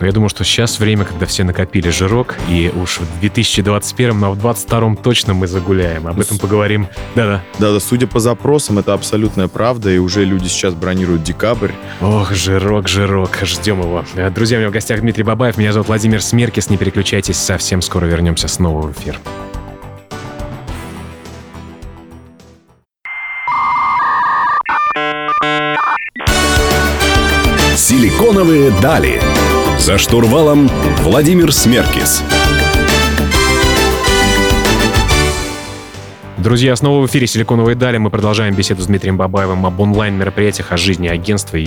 Но 0.00 0.06
я 0.06 0.12
думаю, 0.12 0.28
что 0.28 0.44
сейчас 0.44 0.78
время, 0.78 1.04
когда 1.04 1.26
все 1.26 1.44
накопили 1.44 1.88
жирок, 1.88 2.34
и 2.48 2.72
уж 2.74 2.98
в 2.98 3.20
2021, 3.20 4.18
но 4.18 4.32
в 4.32 4.38
2022 4.38 4.96
точно 4.96 5.34
мы 5.34 5.46
загуляем. 5.46 6.06
Об 6.06 6.20
этом 6.20 6.38
поговорим. 6.38 6.88
Да-да. 7.14 7.42
Да-да, 7.58 7.80
судя 7.80 8.06
по 8.06 8.20
запросам, 8.20 8.78
это 8.78 8.92
абсолютная 8.92 9.48
правда, 9.48 9.90
и 9.90 9.98
уже 9.98 10.24
люди 10.24 10.48
сейчас 10.48 10.74
бронируют 10.74 11.22
декабрь. 11.22 11.72
Ох, 12.00 12.32
жирок, 12.32 12.88
жирок, 12.88 13.38
ждем 13.42 13.80
его. 13.80 14.04
Друзья, 14.34 14.58
у 14.58 14.60
меня 14.60 14.70
в 14.70 14.72
гостях 14.72 15.00
Дмитрий 15.00 15.24
Бабаев, 15.24 15.56
меня 15.56 15.72
зовут 15.72 15.88
Владимир 15.88 16.22
Смеркис, 16.22 16.70
не 16.70 16.76
переключайтесь, 16.76 17.36
совсем 17.36 17.80
скоро 17.82 18.06
вернемся 18.06 18.48
снова 18.48 18.82
в 18.82 18.92
эфир. 18.92 19.18
Силиконовые 27.76 28.70
дали. 28.80 29.20
За 29.78 29.98
штурвалом 29.98 30.68
Владимир 31.00 31.52
Смеркис. 31.52 32.22
Друзья, 36.38 36.74
снова 36.76 37.06
в 37.06 37.10
эфире 37.10 37.26
«Силиконовые 37.26 37.74
дали». 37.74 37.98
Мы 37.98 38.10
продолжаем 38.10 38.54
беседу 38.54 38.82
с 38.82 38.86
Дмитрием 38.86 39.16
Бабаевым 39.16 39.66
об 39.66 39.80
онлайн-мероприятиях, 39.80 40.72
о 40.72 40.76
жизни 40.76 41.08
агентства 41.08 41.56
и 41.56 41.62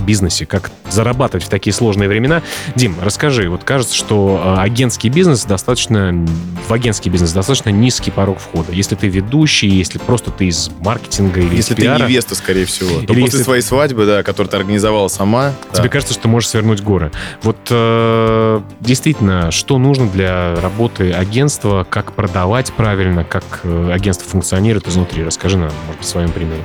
бизнесе, 0.00 0.46
как 0.46 0.70
зарабатывать 0.90 1.44
в 1.44 1.48
такие 1.48 1.72
сложные 1.72 2.08
времена. 2.08 2.42
Дим, 2.74 2.96
расскажи, 3.02 3.48
вот 3.48 3.64
кажется, 3.64 3.94
что 3.94 4.40
э, 4.44 4.60
агентский 4.60 5.10
бизнес 5.10 5.44
достаточно, 5.44 6.26
в 6.68 6.72
агентский 6.72 7.10
бизнес 7.10 7.32
достаточно 7.32 7.70
низкий 7.70 8.10
порог 8.10 8.38
входа. 8.38 8.72
Если 8.72 8.94
ты 8.94 9.08
ведущий, 9.08 9.68
если 9.68 9.98
просто 9.98 10.30
ты 10.30 10.46
из 10.46 10.70
маркетинга 10.80 11.40
или 11.40 11.56
Если 11.56 11.74
из 11.74 11.76
пиара, 11.76 11.98
ты 11.98 12.04
невеста, 12.04 12.34
скорее 12.34 12.64
всего, 12.64 12.90
то 13.00 13.12
Или 13.12 13.20
после 13.20 13.24
если- 13.24 13.42
своей 13.42 13.62
свадьбы, 13.62 14.06
да, 14.06 14.22
которую 14.22 14.50
ты 14.50 14.56
организовала 14.56 15.08
сама, 15.08 15.52
тебе 15.72 15.84
да. 15.84 15.88
кажется, 15.88 16.14
что 16.14 16.24
ты 16.24 16.28
можешь 16.28 16.48
свернуть 16.48 16.82
горы. 16.82 17.10
Вот 17.42 17.58
э, 17.70 18.60
действительно, 18.80 19.50
что 19.50 19.78
нужно 19.78 20.08
для 20.08 20.54
работы 20.56 21.12
агентства, 21.12 21.86
как 21.88 22.12
продавать 22.12 22.72
правильно, 22.72 23.24
как 23.24 23.44
э, 23.62 23.90
агентство 23.92 24.28
функционирует 24.28 24.88
изнутри? 24.88 25.24
Расскажи 25.24 25.56
нам, 25.56 25.70
может 25.86 25.98
быть, 25.98 26.06
в 26.06 26.10
своем 26.10 26.30
примере. 26.30 26.62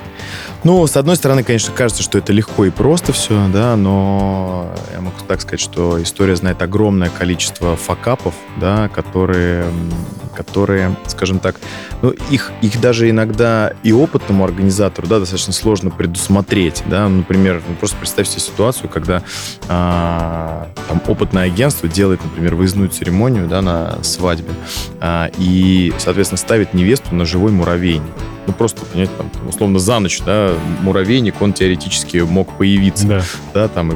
Ну, 0.65 0.88
с 0.88 0.97
одной 0.97 1.15
стороны, 1.15 1.43
конечно, 1.43 1.71
кажется, 1.71 2.01
что 2.01 2.17
это 2.17 2.34
легко 2.34 2.65
и 2.65 2.71
просто 2.71 3.13
все, 3.13 3.47
да, 3.54 3.75
но 3.75 4.73
я 4.95 4.99
могу 4.99 5.15
так 5.28 5.39
сказать, 5.39 5.60
что 5.60 6.01
история 6.01 6.36
знает 6.36 6.60
огромное 6.63 7.10
количество 7.10 7.75
факапов, 7.75 8.34
да, 8.60 8.89
которые, 8.89 9.67
которые, 10.36 10.95
скажем 11.06 11.38
так, 11.38 11.58
ну, 12.01 12.15
их, 12.32 12.51
их 12.63 12.82
даже 12.82 13.08
иногда 13.12 13.73
и 13.84 13.91
опытному 13.91 14.43
организатору, 14.43 15.08
да, 15.08 15.19
достаточно 15.19 15.54
сложно 15.54 15.91
предусмотреть, 15.91 16.82
да, 16.88 17.08
например, 17.10 17.62
ну, 17.67 17.75
просто 17.75 17.97
представь 17.97 18.28
себе 18.28 18.41
ситуацию, 18.41 18.89
когда 18.89 19.21
а, 19.67 20.67
там 20.89 20.99
опытное 21.06 21.43
агентство 21.43 21.88
делает, 21.88 22.23
например, 22.23 22.56
выездную 22.56 22.89
церемонию, 22.89 23.47
да, 23.47 23.62
на 23.62 24.04
свадьбе, 24.04 24.49
а, 24.99 25.30
и, 25.38 25.93
соответственно, 25.99 26.39
ставит 26.39 26.73
невесту 26.73 27.13
на 27.13 27.23
живой 27.23 27.51
муравейник. 27.51 28.01
Ну, 28.48 28.54
просто, 28.54 28.86
понимаете, 28.86 29.14
там, 29.18 29.30
условно, 29.48 29.80
за 29.80 30.00
ночь, 30.00 30.22
да, 30.26 30.54
муравейник, 30.82 31.42
он 31.42 31.54
теоретически 31.54 32.18
мог 32.18 32.58
появиться, 32.58 33.08
Да. 33.08 33.22
да, 33.54 33.68
там, 33.68 33.92
и 33.92 33.96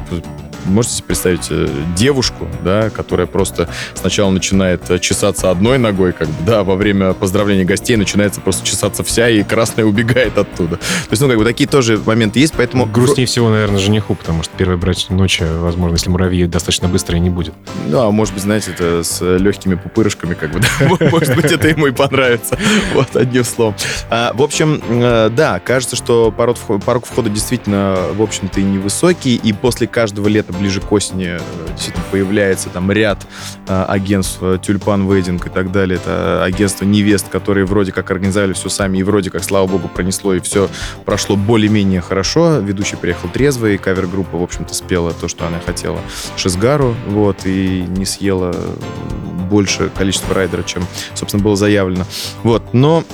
можете 0.66 0.96
себе 0.96 1.06
представить 1.06 1.46
э, 1.50 1.68
девушку, 1.96 2.48
да, 2.62 2.90
которая 2.90 3.26
просто 3.26 3.68
сначала 3.94 4.30
начинает 4.30 4.90
э, 4.90 4.98
чесаться 4.98 5.50
одной 5.50 5.78
ногой, 5.78 6.12
как 6.12 6.28
бы, 6.28 6.34
да, 6.46 6.62
во 6.64 6.76
время 6.76 7.12
поздравления 7.12 7.64
гостей 7.64 7.96
начинается 7.96 8.40
просто 8.40 8.66
чесаться 8.66 9.02
вся, 9.04 9.28
и 9.28 9.42
красная 9.42 9.84
убегает 9.84 10.38
оттуда. 10.38 10.76
То 10.76 11.10
есть, 11.10 11.22
ну, 11.22 11.28
как 11.28 11.38
бы, 11.38 11.44
такие 11.44 11.68
тоже 11.68 11.98
моменты 12.04 12.40
есть, 12.40 12.54
поэтому... 12.56 12.86
Грустнее 12.86 13.26
всего, 13.26 13.50
наверное, 13.50 13.78
жениху, 13.78 14.14
потому 14.14 14.42
что 14.42 14.52
первая 14.56 14.76
брачная 14.78 15.16
ночь, 15.16 15.40
э, 15.40 15.58
возможно, 15.58 15.94
если 15.94 16.10
муравьи 16.10 16.46
достаточно 16.46 16.88
быстро 16.88 17.16
и 17.16 17.20
не 17.20 17.30
будет. 17.30 17.54
Ну, 17.86 18.00
а 18.00 18.10
может 18.10 18.34
быть, 18.34 18.42
знаете, 18.42 18.72
это 18.72 19.02
с 19.02 19.20
легкими 19.38 19.74
пупырышками, 19.74 20.34
как 20.34 20.52
бы, 20.52 20.60
да, 21.00 21.08
может 21.10 21.34
быть, 21.34 21.50
это 21.52 21.68
ему 21.68 21.86
и 21.86 21.92
понравится. 21.92 22.58
Вот, 22.94 23.16
одним 23.16 23.44
словом. 23.44 23.74
А, 24.08 24.32
В 24.34 24.42
общем, 24.42 24.82
э, 24.88 25.30
да, 25.30 25.60
кажется, 25.60 25.96
что 25.96 26.30
порог 26.30 26.56
вхо- 26.56 26.82
порог 26.82 27.06
входа 27.06 27.30
действительно, 27.30 27.98
в 28.14 28.22
общем-то, 28.22 28.60
и 28.60 28.64
невысокий, 28.64 29.36
и 29.36 29.52
после 29.52 29.86
каждого 29.86 30.28
ближе 30.52 30.80
к 30.80 30.90
осени, 30.92 31.36
э, 31.38 31.40
действительно 31.72 32.04
появляется 32.10 32.68
там 32.68 32.90
ряд 32.90 33.26
э, 33.66 33.84
агентств, 33.88 34.38
э, 34.40 34.58
Тюльпан 34.62 35.10
Вейдинг 35.10 35.46
и 35.46 35.50
так 35.50 35.72
далее. 35.72 35.98
Это 36.02 36.44
агентство 36.44 36.84
невест, 36.84 37.28
которые 37.28 37.66
вроде 37.66 37.92
как 37.92 38.10
организовали 38.10 38.52
все 38.52 38.68
сами, 38.68 38.98
и 38.98 39.02
вроде 39.02 39.30
как, 39.30 39.44
слава 39.44 39.66
богу, 39.66 39.88
пронесло, 39.88 40.34
и 40.34 40.40
все 40.40 40.68
прошло 41.04 41.36
более-менее 41.36 42.00
хорошо. 42.00 42.58
Ведущий 42.58 42.96
приехал 42.96 43.28
трезвый, 43.28 43.78
кавер-группа, 43.78 44.36
в 44.36 44.42
общем-то, 44.42 44.74
спела 44.74 45.12
то, 45.12 45.28
что 45.28 45.46
она 45.46 45.60
хотела 45.64 46.00
Шизгару, 46.36 46.94
вот, 47.08 47.44
и 47.44 47.84
не 47.88 48.04
съела 48.04 48.54
больше 49.50 49.90
количество 49.96 50.34
райдера, 50.34 50.62
чем, 50.62 50.86
собственно, 51.14 51.42
было 51.42 51.56
заявлено. 51.56 52.04
Вот, 52.44 52.72
но 52.72 53.04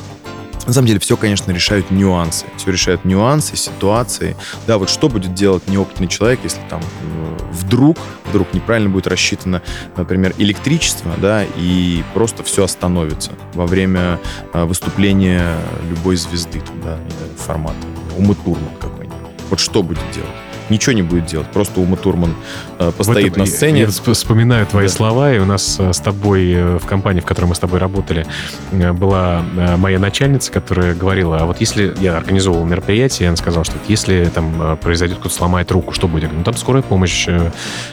на 0.66 0.72
самом 0.72 0.88
деле 0.88 1.00
все, 1.00 1.16
конечно, 1.16 1.52
решают 1.52 1.90
нюансы. 1.90 2.46
Все 2.56 2.70
решают 2.70 3.04
нюансы, 3.04 3.56
ситуации. 3.56 4.36
Да, 4.66 4.78
вот 4.78 4.90
что 4.90 5.08
будет 5.08 5.34
делать 5.34 5.66
неопытный 5.68 6.08
человек, 6.08 6.40
если 6.42 6.60
там 6.68 6.80
э, 6.80 7.38
вдруг, 7.52 7.96
вдруг 8.26 8.52
неправильно 8.52 8.90
будет 8.90 9.06
рассчитано, 9.06 9.62
например, 9.96 10.34
электричество, 10.38 11.12
да, 11.18 11.44
и 11.56 12.02
просто 12.14 12.42
все 12.42 12.64
остановится 12.64 13.32
во 13.54 13.66
время 13.66 14.18
э, 14.52 14.64
выступления 14.64 15.56
любой 15.88 16.16
звезды, 16.16 16.60
да, 16.82 16.98
формата. 17.36 17.76
Умы 18.16 18.34
Турман 18.34 18.74
какой-нибудь. 18.80 19.16
Вот 19.50 19.60
что 19.60 19.82
будет 19.82 20.02
делать? 20.12 20.45
Ничего 20.68 20.92
не 20.94 21.02
будет 21.02 21.26
делать. 21.26 21.46
Просто 21.48 21.80
Ума 21.80 21.96
Турман 21.96 22.34
э, 22.78 22.90
постоит 22.96 23.28
В 23.28 23.32
этом 23.32 23.44
на 23.44 23.46
я- 23.48 23.52
сцене. 23.54 23.80
Я 23.80 23.86
всп- 23.86 24.12
вспоминаю 24.14 24.66
твои 24.66 24.86
Да. 24.86 24.92
слова, 24.92 25.32
и 25.32 25.38
у 25.38 25.44
нас 25.44 25.76
э, 25.78 25.92
с 25.92 25.98
тобой 26.00 26.52
э, 26.52 26.78
в 26.78 26.86
компании, 26.86 27.20
в 27.20 27.24
которой 27.24 27.46
мы 27.46 27.54
с 27.54 27.58
тобой 27.58 27.78
работали, 27.78 28.26
э, 28.72 28.92
была 28.92 29.42
моя 29.76 29.98
начальница, 29.98 30.50
которая 30.52 30.94
говорила, 30.94 31.38
а 31.38 31.44
вот 31.46 31.60
если 31.60 31.94
я 32.00 32.16
организовывал 32.16 32.64
мероприятие, 32.64 33.28
она 33.28 33.36
сказала, 33.36 33.64
что 33.64 33.74
вот 33.74 33.82
если 33.88 34.24
там 34.34 34.76
произойдет, 34.82 35.18
кто-то 35.18 35.34
сломает 35.34 35.70
руку, 35.70 35.92
что 35.92 36.08
будет? 36.08 36.22
Я 36.24 36.28
говорю, 36.28 36.38
ну 36.40 36.44
там 36.44 36.56
скорая 36.56 36.82
помощь 36.82 37.26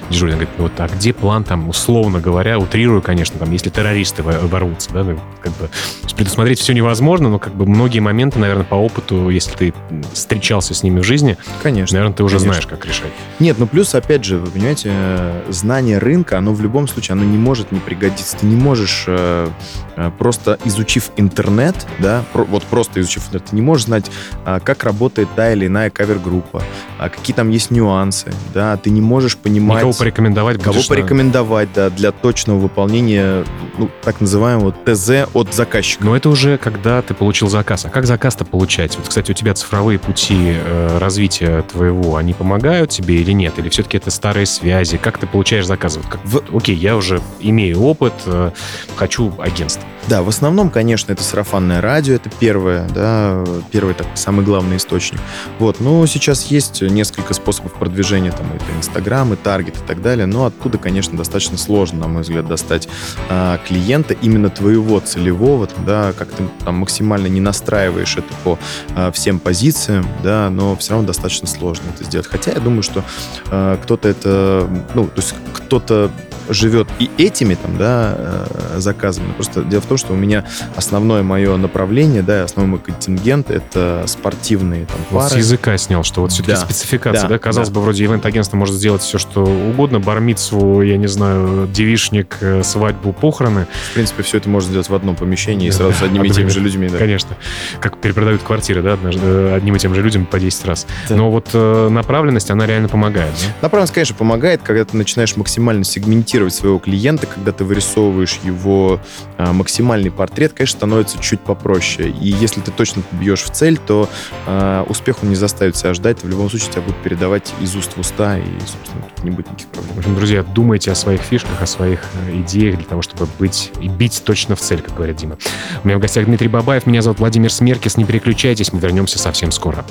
дежурит. 0.09 0.33
Она 0.35 0.43
говорит, 0.43 0.49
ну 0.57 0.63
вот, 0.63 0.71
а 0.79 0.87
где 0.87 1.13
план 1.13 1.43
там, 1.43 1.69
условно 1.69 2.19
говоря, 2.19 2.57
утрирую, 2.59 3.01
конечно, 3.01 3.37
там, 3.39 3.51
если 3.51 3.69
террористы 3.69 4.23
во- 4.23 4.39
ворвутся, 4.47 4.89
да, 4.93 5.03
ну, 5.03 5.19
как 5.41 5.51
бы 5.53 5.69
предусмотреть 6.15 6.59
все 6.59 6.73
невозможно, 6.73 7.29
но 7.29 7.39
как 7.39 7.53
бы 7.55 7.65
многие 7.65 7.99
моменты, 7.99 8.39
наверное, 8.39 8.65
по 8.65 8.75
опыту, 8.75 9.29
если 9.29 9.51
ты 9.55 9.73
встречался 10.13 10.73
с 10.73 10.83
ними 10.83 10.99
в 10.99 11.03
жизни, 11.03 11.37
Конечно. 11.63 11.95
наверное, 11.97 12.15
ты 12.15 12.23
уже 12.23 12.35
конечно. 12.37 12.53
знаешь, 12.53 12.62
как 12.67 12.85
решать. 12.85 13.11
Нет, 13.39 13.57
ну 13.59 13.67
плюс, 13.67 13.93
опять 13.95 14.23
же, 14.23 14.37
вы 14.37 14.49
понимаете, 14.51 14.89
э, 14.91 15.43
знание 15.49 15.97
рынка, 15.97 16.37
оно 16.37 16.53
в 16.53 16.61
любом 16.61 16.87
случае, 16.87 17.13
оно 17.13 17.23
не 17.23 17.37
может 17.37 17.71
не 17.71 17.79
пригодиться. 17.79 18.37
Ты 18.37 18.45
не 18.45 18.55
можешь, 18.55 19.05
э, 19.07 19.49
э, 19.95 20.11
просто 20.17 20.57
изучив 20.65 21.11
интернет, 21.17 21.75
да, 21.99 22.23
вот 22.33 22.63
просто 22.63 23.01
изучив 23.01 23.25
интернет, 23.27 23.49
ты 23.49 23.55
не 23.55 23.61
можешь 23.61 23.85
знать, 23.85 24.11
а, 24.45 24.59
как 24.59 24.83
работает 24.83 25.29
та 25.35 25.53
или 25.53 25.67
иная 25.67 25.89
кавер-группа, 25.89 26.63
а 26.99 27.09
какие 27.09 27.35
там 27.35 27.49
есть 27.49 27.71
нюансы, 27.71 28.31
да, 28.53 28.77
ты 28.77 28.89
не 28.89 29.01
можешь 29.01 29.37
понимать... 29.37 29.77
Никого 29.77 29.93
порекомендовать 29.93 30.61
Кого 30.61 30.79
порекомендовать, 30.87 31.69
да, 31.73 31.89
для 31.89 32.11
точного 32.11 32.59
выполнения, 32.59 33.43
ну, 33.77 33.89
так 34.03 34.21
называемого 34.21 34.71
ТЗ 34.85 35.27
от 35.33 35.53
заказчика. 35.53 36.03
Но 36.03 36.15
это 36.15 36.29
уже 36.29 36.57
когда 36.57 37.01
ты 37.01 37.13
получил 37.13 37.47
заказ. 37.49 37.85
А 37.85 37.89
как 37.89 38.05
заказ-то 38.05 38.45
получать? 38.45 38.95
Вот, 38.97 39.07
кстати, 39.07 39.31
у 39.31 39.33
тебя 39.33 39.53
цифровые 39.53 39.99
пути 39.99 40.55
э, 40.55 40.97
развития 40.99 41.61
твоего, 41.63 42.15
они 42.17 42.33
помогают 42.33 42.91
тебе 42.91 43.15
или 43.21 43.31
нет? 43.31 43.57
Или 43.57 43.69
все-таки 43.69 43.97
это 43.97 44.11
старые 44.11 44.45
связи? 44.45 44.97
Как 44.97 45.17
ты 45.17 45.27
получаешь 45.27 45.65
заказы? 45.65 45.99
Вот 45.99 46.09
как, 46.11 46.25
В- 46.25 46.55
Окей, 46.55 46.75
я 46.75 46.95
уже 46.95 47.21
имею 47.39 47.81
опыт, 47.81 48.13
э, 48.25 48.51
хочу 48.95 49.33
агентство. 49.39 49.83
Да, 50.09 50.21
в 50.21 50.27
основном, 50.27 50.69
конечно, 50.69 51.13
это 51.13 51.23
сарафанное 51.23 51.79
радио, 51.79 52.15
это 52.15 52.29
первое, 52.29 52.87
да, 52.89 53.43
первый 53.71 53.93
такой 53.93 54.17
самый 54.17 54.45
главный 54.45 54.77
источник. 54.77 55.21
Вот, 55.59 55.79
но 55.79 56.05
сейчас 56.07 56.45
есть 56.47 56.81
несколько 56.81 57.33
способов 57.33 57.73
продвижения, 57.73 58.31
там, 58.31 58.47
это 58.53 58.65
Инстаграм, 58.77 59.31
и 59.33 59.37
Таргет 59.37 59.77
и 59.77 59.87
так 59.87 60.01
далее, 60.01 60.25
но 60.25 60.45
оттуда, 60.45 60.77
конечно, 60.77 61.17
достаточно 61.17 61.57
сложно, 61.57 62.01
на 62.01 62.07
мой 62.07 62.23
взгляд, 62.23 62.47
достать 62.47 62.89
а, 63.29 63.57
клиента 63.65 64.13
именно 64.13 64.49
твоего 64.49 64.99
целевого, 64.99 65.69
да, 65.85 66.11
как 66.17 66.29
ты 66.31 66.43
там 66.65 66.75
максимально 66.75 67.27
не 67.27 67.39
настраиваешь 67.39 68.17
это 68.17 68.33
по 68.43 68.59
а, 68.95 69.11
всем 69.11 69.39
позициям, 69.39 70.05
да, 70.21 70.49
но 70.49 70.75
все 70.75 70.91
равно 70.91 71.07
достаточно 71.07 71.47
сложно 71.47 71.83
это 71.95 72.03
сделать. 72.03 72.27
Хотя 72.27 72.51
я 72.51 72.59
думаю, 72.59 72.83
что 72.83 73.05
а, 73.49 73.77
кто-то 73.77 74.09
это, 74.09 74.69
ну, 74.93 75.05
то 75.05 75.21
есть 75.21 75.33
кто-то 75.53 76.11
живет 76.49 76.87
и 76.99 77.09
этими 77.17 77.55
там, 77.55 77.77
да, 77.77 78.15
э, 78.17 78.79
заказами. 78.79 79.31
Просто 79.33 79.63
дело 79.63 79.81
в 79.81 79.85
том, 79.85 79.97
что 79.97 80.13
у 80.13 80.15
меня 80.15 80.43
основное 80.75 81.23
мое 81.23 81.55
направление, 81.57 82.21
да, 82.21 82.43
основной 82.43 82.71
мой 82.71 82.79
контингент— 82.79 83.49
это 83.51 84.03
спортивные 84.07 84.85
там 84.85 84.97
Вот 85.09 85.23
пары. 85.23 85.33
с 85.35 85.37
языка 85.37 85.77
снял, 85.77 86.03
что 86.03 86.21
вот 86.21 86.31
все-таки 86.31 86.53
Да, 86.53 86.57
спецификация, 86.61 87.23
да, 87.23 87.27
да, 87.29 87.39
казалось 87.39 87.69
да. 87.69 87.75
бы, 87.75 87.81
вроде 87.81 88.05
ивент-агентство 88.05 88.57
может 88.57 88.75
сделать 88.75 89.01
все, 89.01 89.17
что 89.17 89.43
угодно, 89.43 89.99
бармицу, 89.99 90.81
я 90.81 90.97
не 90.97 91.07
знаю, 91.07 91.67
девишник, 91.71 92.37
э, 92.41 92.63
свадьбу, 92.63 93.13
похороны, 93.13 93.67
В 93.91 93.93
принципе, 93.93 94.23
все 94.23 94.37
это 94.37 94.49
можно 94.49 94.69
сделать 94.69 94.89
в 94.89 94.95
одном 94.95 95.15
помещении 95.15 95.67
и 95.67 95.71
сразу 95.71 95.93
с 95.93 96.01
одними 96.01 96.27
и 96.27 96.31
теми 96.31 96.49
же 96.49 96.59
людьми, 96.59 96.89
да. 96.89 96.97
конечно, 96.97 97.35
как 97.79 97.97
перепродают 97.97 98.43
квартиры, 98.43 98.81
да, 98.81 98.93
однажды, 98.93 99.21
э, 99.23 99.55
одним 99.55 99.75
и 99.75 99.79
тем 99.79 99.93
же 99.95 100.01
людям 100.01 100.25
по 100.25 100.39
10 100.39 100.65
раз. 100.65 100.87
Да. 101.09 101.15
Но 101.15 101.31
вот 101.31 101.53
направленность, 101.53 102.51
она 102.51 102.65
реально 102.65 102.89
помогает, 102.89 103.31
да? 103.33 103.47
Направленность, 103.61 103.93
конечно, 103.93 104.15
помогает, 104.15 104.61
когда 104.63 104.83
ты 104.85 104.97
начинаешь 104.97 105.35
максимально 105.35 105.83
сегментировать 105.83 106.32
своего 106.53 106.79
клиента, 106.79 107.27
когда 107.27 107.51
ты 107.51 107.63
вырисовываешь 107.63 108.39
его 108.43 108.99
а, 109.37 109.53
максимальный 109.53 110.11
портрет, 110.11 110.53
конечно, 110.53 110.77
становится 110.77 111.19
чуть 111.19 111.39
попроще. 111.39 112.09
И 112.09 112.27
если 112.27 112.61
ты 112.61 112.71
точно 112.71 113.03
бьешь 113.11 113.43
в 113.43 113.51
цель, 113.51 113.77
то 113.77 114.09
а, 114.45 114.83
успех 114.89 115.23
он 115.23 115.29
не 115.29 115.35
заставит 115.35 115.75
себя 115.75 115.93
ждать. 115.93 116.23
В 116.23 116.29
любом 116.29 116.49
случае 116.49 116.71
тебя 116.71 116.81
будут 116.81 117.01
передавать 117.01 117.53
из 117.61 117.75
уст 117.75 117.93
в 117.95 117.99
уста, 117.99 118.37
и, 118.37 118.43
собственно, 118.59 119.05
тут 119.15 119.23
не 119.23 119.31
будет 119.31 119.47
никаких 119.49 119.67
В 119.67 119.71
проблем. 119.71 119.97
общем, 119.99 120.15
друзья, 120.15 120.43
думайте 120.43 120.91
о 120.91 120.95
своих 120.95 121.21
фишках, 121.21 121.61
о 121.61 121.65
своих 121.65 121.99
э, 122.27 122.41
идеях 122.41 122.77
для 122.77 122.85
того, 122.85 123.01
чтобы 123.01 123.27
быть 123.39 123.71
и 123.79 123.87
бить 123.87 124.21
точно 124.25 124.55
в 124.55 124.61
цель, 124.61 124.81
как 124.81 124.95
говорит 124.95 125.17
Дима. 125.17 125.37
У 125.83 125.87
меня 125.87 125.97
в 125.97 126.01
гостях 126.01 126.25
Дмитрий 126.25 126.47
Бабаев, 126.47 126.85
меня 126.85 127.01
зовут 127.01 127.19
Владимир 127.19 127.51
Смеркис. 127.51 127.97
Не 127.97 128.05
переключайтесь, 128.05 128.73
мы 128.73 128.79
вернемся 128.79 129.19
совсем 129.19 129.51
скоро. 129.51 129.85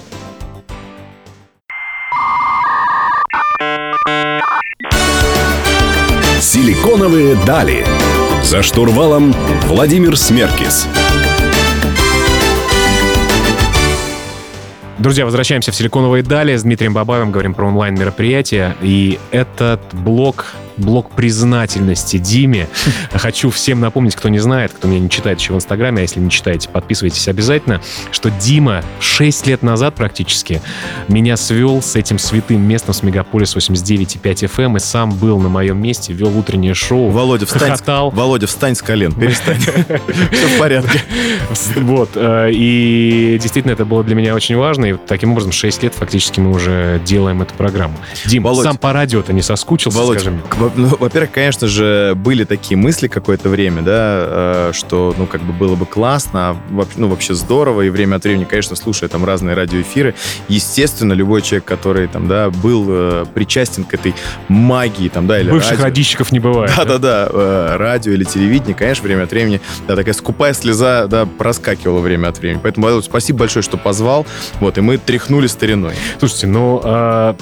Силиконовые 6.63 7.35
дали. 7.45 7.85
За 8.45 8.63
штурвалом 8.63 9.35
Владимир 9.65 10.17
Смеркис. 10.17 10.87
Друзья, 14.97 15.25
возвращаемся 15.25 15.73
в 15.73 15.75
Силиконовые 15.75 16.23
дали. 16.23 16.55
С 16.55 16.63
Дмитрием 16.63 16.95
Бабаевым 16.95 17.33
говорим 17.33 17.55
про 17.55 17.67
онлайн-мероприятия. 17.67 18.77
И 18.81 19.19
этот 19.33 19.81
блок 19.91 20.55
блок 20.77 21.11
признательности 21.11 22.19
Диме. 22.19 22.69
Хочу 23.13 23.51
всем 23.51 23.81
напомнить, 23.81 24.15
кто 24.15 24.29
не 24.29 24.39
знает, 24.39 24.73
кто 24.73 24.89
меня 24.89 25.01
не 25.01 25.11
читает 25.11 25.39
еще 25.41 25.53
в 25.53 25.57
Инстаграме, 25.57 25.99
а 25.99 26.03
если 26.03 26.21
не 26.21 26.31
читаете, 26.31 26.69
подписывайтесь 26.69 27.29
обязательно, 27.29 27.81
что 28.11 28.31
Дима 28.31 28.83
6 29.01 29.47
лет 29.47 29.63
назад 29.63 29.95
практически 29.95 30.61
меня 31.09 31.37
свел 31.37 31.83
с 31.83 31.97
этим 31.97 32.19
святым 32.19 32.61
местом 32.67 32.95
с 32.95 33.03
Мегаполис 33.03 33.57
89,5 33.57 34.23
FM 34.23 34.77
и 34.77 34.81
сам 34.81 35.11
был 35.11 35.39
на 35.39 35.49
моем 35.49 35.81
месте, 35.81 36.13
вел 36.13 36.37
утреннее 36.37 36.75
шоу. 36.75 37.09
Володя, 37.11 37.47
встань, 37.47 37.73
Хохотал. 37.73 38.11
Володя, 38.11 38.47
встань 38.47 38.75
с 38.75 38.83
колен, 38.83 39.13
перестань. 39.13 39.59
Все 40.33 40.47
в 40.47 40.59
порядке. 40.59 41.01
Вот. 41.77 42.11
э, 42.15 42.51
И 42.53 43.39
действительно, 43.41 43.73
это 43.73 43.85
было 43.85 44.03
для 44.05 44.15
меня 44.15 44.35
очень 44.35 44.57
важно. 44.57 44.87
И 44.87 44.95
таким 45.07 45.33
образом 45.33 45.53
6 45.53 45.83
лет 45.83 45.95
фактически 45.95 46.41
мы 46.41 46.51
уже 46.51 47.01
делаем 47.05 47.43
эту 47.43 47.55
программу. 47.55 47.97
Дим, 48.27 48.43
сам 48.63 48.77
по 48.77 48.93
радио-то 48.93 49.33
не 49.33 49.43
соскучился, 49.43 49.99
скажи 50.21 50.31
мне? 50.31 50.43
Ну, 50.75 50.89
во-первых, 50.99 51.33
конечно 51.33 51.67
же, 51.67 52.13
были 52.17 52.45
такие 52.45 52.77
мысли 52.77 53.09
какое-то 53.09 53.49
время, 53.49 53.83
да, 53.83 53.93
э, 53.93 54.71
что, 54.75 55.15
ну, 55.17 55.27
как 55.27 55.41
бы 55.43 55.53
было 55.53 55.75
бы 55.75 55.87
классно, 55.87 56.51
а 56.51 56.57
ну, 56.97 57.09
вообще 57.09 57.35
здорово, 57.35 57.83
и 57.83 57.89
время 57.91 58.17
от 58.17 58.25
времени, 58.25 58.45
конечно, 58.45 58.77
слушая 58.77 59.09
там 59.09 59.25
разные 59.25 59.55
радиоэфиры, 59.57 60.15
естественно, 60.49 61.13
любой 61.13 61.43
человек, 61.43 61.65
который 61.65 62.07
там, 62.09 62.29
да, 62.29 62.51
был 62.51 62.87
э, 62.89 63.25
причастен 63.35 63.85
к 63.85 63.95
этой 63.95 64.15
магии, 64.49 65.09
там, 65.09 65.27
да, 65.27 65.41
или 65.41 65.51
Бывших 65.51 65.73
радио- 65.73 65.85
радищиков 65.85 66.33
не 66.33 66.39
бывает. 66.41 66.71
да? 66.77 66.85
Да-да-да, 66.85 67.29
э, 67.33 67.77
радио 67.77 68.13
или 68.13 68.25
телевидение, 68.25 68.75
конечно, 68.75 69.05
время 69.05 69.23
от 69.25 69.31
времени, 69.31 69.61
да, 69.89 69.97
такая 69.97 70.15
скупая 70.15 70.53
слеза, 70.53 71.07
да, 71.07 71.27
проскакивала 71.27 72.01
время 72.01 72.29
от 72.29 72.39
времени. 72.39 72.61
Поэтому, 72.63 73.03
спасибо 73.03 73.41
большое, 73.41 73.63
что 73.63 73.77
позвал, 73.77 74.27
вот, 74.61 74.79
и 74.79 74.81
мы 74.81 74.99
тряхнули 74.99 75.47
стариной. 75.47 75.95
Слушайте, 76.19 76.47
ну, 76.47 76.81
а, 76.85 77.37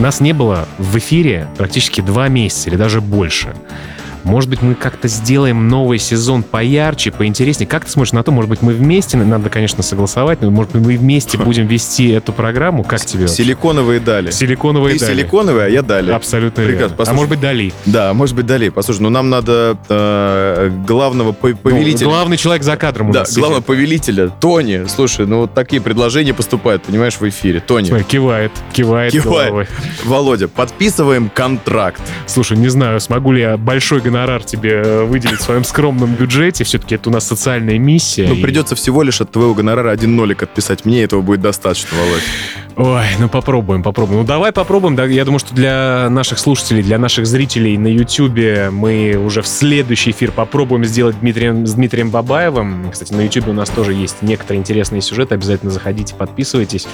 нас 0.00 0.20
не 0.20 0.32
было 0.32 0.66
в 0.78 0.96
эфире 0.98 1.48
практически 1.56 2.00
два 2.00 2.28
месяца 2.28 2.68
или 2.68 2.76
даже 2.76 3.00
больше. 3.00 3.54
Может 4.24 4.50
быть, 4.50 4.62
мы 4.62 4.74
как-то 4.74 5.08
сделаем 5.08 5.68
новый 5.68 5.98
сезон 5.98 6.42
поярче, 6.42 7.10
поинтереснее. 7.10 7.68
Как 7.68 7.84
ты 7.84 7.90
смотришь 7.90 8.12
на 8.12 8.22
то? 8.22 8.32
Может 8.32 8.48
быть, 8.50 8.62
мы 8.62 8.72
вместе, 8.72 9.16
надо, 9.16 9.50
конечно, 9.50 9.82
согласовать, 9.82 10.40
но, 10.42 10.50
может 10.50 10.72
быть, 10.72 10.82
мы 10.82 10.96
вместе 10.96 11.38
будем 11.44 11.66
вести 11.66 12.10
эту 12.10 12.32
программу? 12.32 12.84
Как 12.84 13.04
тебе? 13.04 13.28
Силиконовые 13.28 14.00
дали. 14.00 14.30
Силиконовые 14.30 14.94
Ты 14.98 15.06
дали. 15.06 15.12
силиконовый, 15.18 15.66
а 15.66 15.68
я 15.68 15.82
дали. 15.82 16.10
Абсолютно 16.10 16.64
Прекрасно. 16.64 16.94
А 16.94 16.98
Послушай. 16.98 17.16
может 17.16 17.30
быть, 17.30 17.40
Дали. 17.40 17.72
Да, 17.86 18.14
может 18.14 18.34
быть, 18.34 18.46
далее. 18.46 18.70
Послушай, 18.70 19.00
ну 19.02 19.10
нам 19.10 19.28
надо 19.30 19.76
э, 19.88 20.70
главного 20.86 21.32
по- 21.32 21.54
повелителя. 21.54 22.06
Ну, 22.06 22.10
главный 22.12 22.36
человек 22.36 22.62
за 22.62 22.76
кадром 22.76 23.12
да, 23.12 23.24
главного 23.34 23.60
повелителя. 23.60 24.28
Тони. 24.28 24.86
Слушай, 24.88 25.26
ну 25.26 25.40
вот 25.40 25.54
такие 25.54 25.82
предложения 25.82 26.32
поступают, 26.34 26.82
понимаешь, 26.84 27.16
в 27.18 27.28
эфире. 27.28 27.60
Тони. 27.60 27.88
Смотри, 27.88 28.04
кивает, 28.04 28.52
кивает, 28.72 29.12
Кивает. 29.12 29.46
головой. 29.48 29.66
Володя, 30.04 30.48
подписываем 30.48 31.28
контракт. 31.28 32.00
Слушай, 32.26 32.56
не 32.56 32.68
знаю, 32.68 33.00
смогу 33.00 33.32
ли 33.32 33.40
я 33.42 33.56
большой 33.56 34.00
гонорар 34.14 34.44
тебе 34.44 34.70
э, 34.84 35.04
выделить 35.04 35.40
в 35.40 35.42
своем 35.42 35.64
скромном 35.64 36.14
бюджете. 36.14 36.62
Все-таки 36.64 36.94
это 36.94 37.10
у 37.10 37.12
нас 37.12 37.26
социальная 37.26 37.78
миссия. 37.78 38.26
Ну, 38.28 38.34
и- 38.34 38.42
придется 38.42 38.74
всего 38.76 39.02
лишь 39.02 39.20
от 39.20 39.32
твоего 39.32 39.54
гонорара 39.54 39.90
один 39.90 40.14
нолик 40.14 40.42
отписать. 40.44 40.84
Мне 40.84 41.02
этого 41.02 41.20
будет 41.20 41.40
достаточно, 41.40 41.88
Володь. 41.98 42.22
Ой, 42.76 43.04
ну 43.20 43.28
попробуем, 43.28 43.82
попробуем. 43.82 44.20
Ну 44.20 44.26
давай 44.26 44.50
попробуем. 44.52 44.96
Да, 44.96 45.04
я 45.04 45.24
думаю, 45.24 45.38
что 45.40 45.54
для 45.54 46.08
наших 46.10 46.38
слушателей, 46.38 46.82
для 46.82 46.98
наших 46.98 47.26
зрителей 47.26 47.76
на 47.78 47.86
Ютубе 47.88 48.70
мы 48.72 49.14
уже 49.16 49.42
в 49.42 49.46
следующий 49.46 50.10
эфир 50.10 50.32
попробуем 50.32 50.84
сделать 50.84 51.18
Дмитрием, 51.20 51.66
с 51.66 51.74
Дмитрием 51.74 52.10
Бабаевым. 52.10 52.90
Кстати, 52.92 53.12
на 53.12 53.20
Ютубе 53.22 53.50
у 53.50 53.54
нас 53.54 53.68
тоже 53.70 53.92
есть 53.94 54.22
некоторые 54.22 54.60
интересные 54.60 55.02
сюжеты. 55.02 55.34
Обязательно 55.34 55.70
заходите, 55.70 56.14
подписывайтесь. 56.14 56.86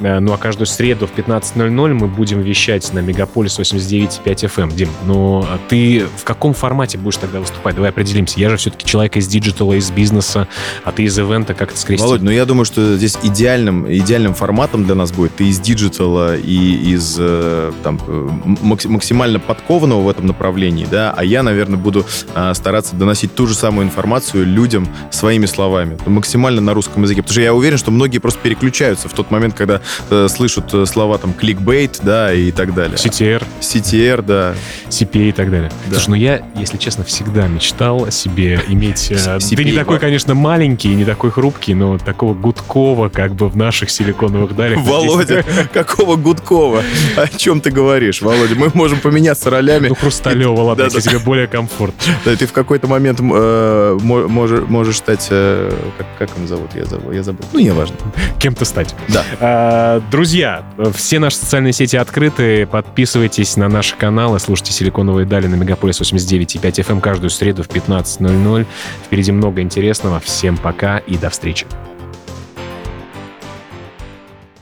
Э, 0.00 0.20
Ну 0.20 0.32
а 0.34 0.36
каждую 0.38 0.66
среду 0.66 1.06
в 1.06 1.18
15.00 1.18 1.94
мы 1.94 2.08
будем 2.08 2.40
вещать 2.42 2.92
на 2.92 2.98
Мегаполис 3.00 3.58
89.5 3.58 4.22
FM. 4.24 4.74
Дим, 4.74 4.88
ну 5.06 5.40
а 5.48 5.58
ты 5.68 6.04
в 6.16 6.24
каком 6.24 6.52
формате 6.62 6.96
будешь 6.96 7.16
тогда 7.16 7.40
выступать? 7.40 7.74
Давай 7.74 7.90
определимся. 7.90 8.38
Я 8.38 8.48
же 8.50 8.56
все-таки 8.56 8.86
человек 8.86 9.16
из 9.16 9.26
digital 9.26 9.62
а, 9.62 9.72
из 9.72 9.90
бизнеса, 9.90 10.46
а 10.84 10.92
ты 10.92 11.02
из 11.02 11.18
event 11.18 11.44
а. 11.44 11.54
Как 11.54 11.70
это 11.70 11.78
скрестить? 11.78 12.06
Володь, 12.06 12.22
ну 12.22 12.30
я 12.30 12.44
думаю, 12.44 12.64
что 12.64 12.96
здесь 12.96 13.18
идеальным, 13.22 13.92
идеальным 13.92 14.34
форматом 14.34 14.84
для 14.84 14.94
нас 14.94 15.10
будет. 15.10 15.34
Ты 15.34 15.48
из 15.48 15.58
digital 15.58 16.26
а 16.26 16.36
и 16.36 16.92
из 16.94 17.16
э, 17.18 17.72
там, 17.82 18.00
э, 18.06 18.28
макс- 18.62 18.84
максимально 18.84 19.40
подкованного 19.40 20.02
в 20.02 20.08
этом 20.08 20.26
направлении, 20.26 20.86
да, 20.88 21.12
а 21.16 21.24
я, 21.24 21.42
наверное, 21.42 21.78
буду 21.78 22.06
э, 22.34 22.52
стараться 22.54 22.94
доносить 22.94 23.34
ту 23.34 23.46
же 23.48 23.54
самую 23.54 23.86
информацию 23.86 24.46
людям 24.46 24.88
своими 25.10 25.46
словами, 25.46 25.98
ну, 26.06 26.12
максимально 26.12 26.60
на 26.60 26.74
русском 26.74 27.02
языке. 27.02 27.22
Потому 27.22 27.32
что 27.32 27.40
я 27.42 27.54
уверен, 27.54 27.76
что 27.78 27.90
многие 27.90 28.18
просто 28.18 28.38
переключаются 28.40 29.08
в 29.08 29.12
тот 29.14 29.30
момент, 29.32 29.54
когда 29.54 29.80
э, 30.10 30.28
слышат 30.28 30.72
слова 30.88 31.18
там 31.18 31.32
кликбейт, 31.32 31.98
да, 32.02 32.32
и 32.32 32.52
так 32.52 32.72
далее. 32.74 32.96
CTR. 32.96 33.42
CTR, 33.60 34.22
да. 34.22 34.54
CPA 34.88 35.28
и 35.28 35.32
так 35.32 35.50
далее. 35.50 35.70
Да. 35.88 35.94
Слушай, 35.96 36.08
ну 36.10 36.14
я, 36.16 36.42
если 36.54 36.76
честно, 36.76 37.04
всегда 37.04 37.46
мечтал 37.46 38.04
о 38.04 38.10
себе 38.10 38.60
иметь... 38.68 39.10
э, 39.10 39.38
Ты 39.40 39.64
не 39.64 39.72
такой, 39.72 39.98
конечно, 39.98 40.34
маленький, 40.34 40.94
не 40.94 41.04
такой 41.04 41.30
хрупкий, 41.30 41.74
но 41.74 41.98
такого 41.98 42.34
гудкова 42.34 43.08
как 43.08 43.34
бы 43.34 43.48
в 43.48 43.56
наших 43.56 43.90
силиконовых 43.90 44.54
далях. 44.56 44.80
Володя, 44.82 45.44
какого 45.72 46.16
Гудкова? 46.16 46.82
О 47.16 47.26
чем 47.28 47.60
ты 47.60 47.70
говоришь, 47.70 48.20
Володя? 48.22 48.54
Мы 48.54 48.70
можем 48.74 49.00
поменяться 49.00 49.50
ролями. 49.50 49.88
Ну, 49.88 49.94
Хрусталева, 49.94 50.60
ладно, 50.60 50.84
если 50.84 51.00
тебе 51.00 51.18
более 51.18 51.46
комфортно. 51.46 52.00
Да, 52.24 52.36
ты 52.36 52.46
в 52.46 52.52
какой-то 52.52 52.86
момент 52.86 53.20
э, 53.20 53.98
мо- 54.02 54.28
можешь, 54.28 54.96
стать... 54.96 55.28
э, 55.30 55.72
как, 56.18 56.28
он 56.38 56.46
зовут? 56.46 56.70
Я 56.74 56.84
забыл. 56.84 57.12
Я 57.12 57.22
забыл. 57.22 57.44
Ну, 57.52 57.58
не 57.60 57.70
важно. 57.72 57.96
Кем-то 58.38 58.64
стать. 58.64 58.94
Да. 59.08 59.24
А, 59.40 60.02
Друзья, 60.10 60.62
все 60.94 61.18
наши 61.18 61.36
социальные 61.36 61.72
сети 61.72 61.96
открыты. 61.96 62.66
Подписывайтесь 62.66 63.56
на 63.56 63.68
наши 63.68 63.96
каналы, 63.96 64.38
слушайте 64.38 64.72
«Силиконовые 64.72 65.26
дали» 65.26 65.46
на 65.46 65.54
Мегаполис 65.56 65.98
89 65.98 66.41
и 66.42 66.58
5 66.58 66.80
FM 66.80 67.00
каждую 67.00 67.30
среду 67.30 67.62
в 67.62 67.68
15.00. 67.68 68.66
Впереди 69.04 69.32
много 69.32 69.62
интересного. 69.62 70.20
Всем 70.20 70.56
пока 70.56 70.98
и 70.98 71.16
до 71.16 71.30
встречи. 71.30 71.66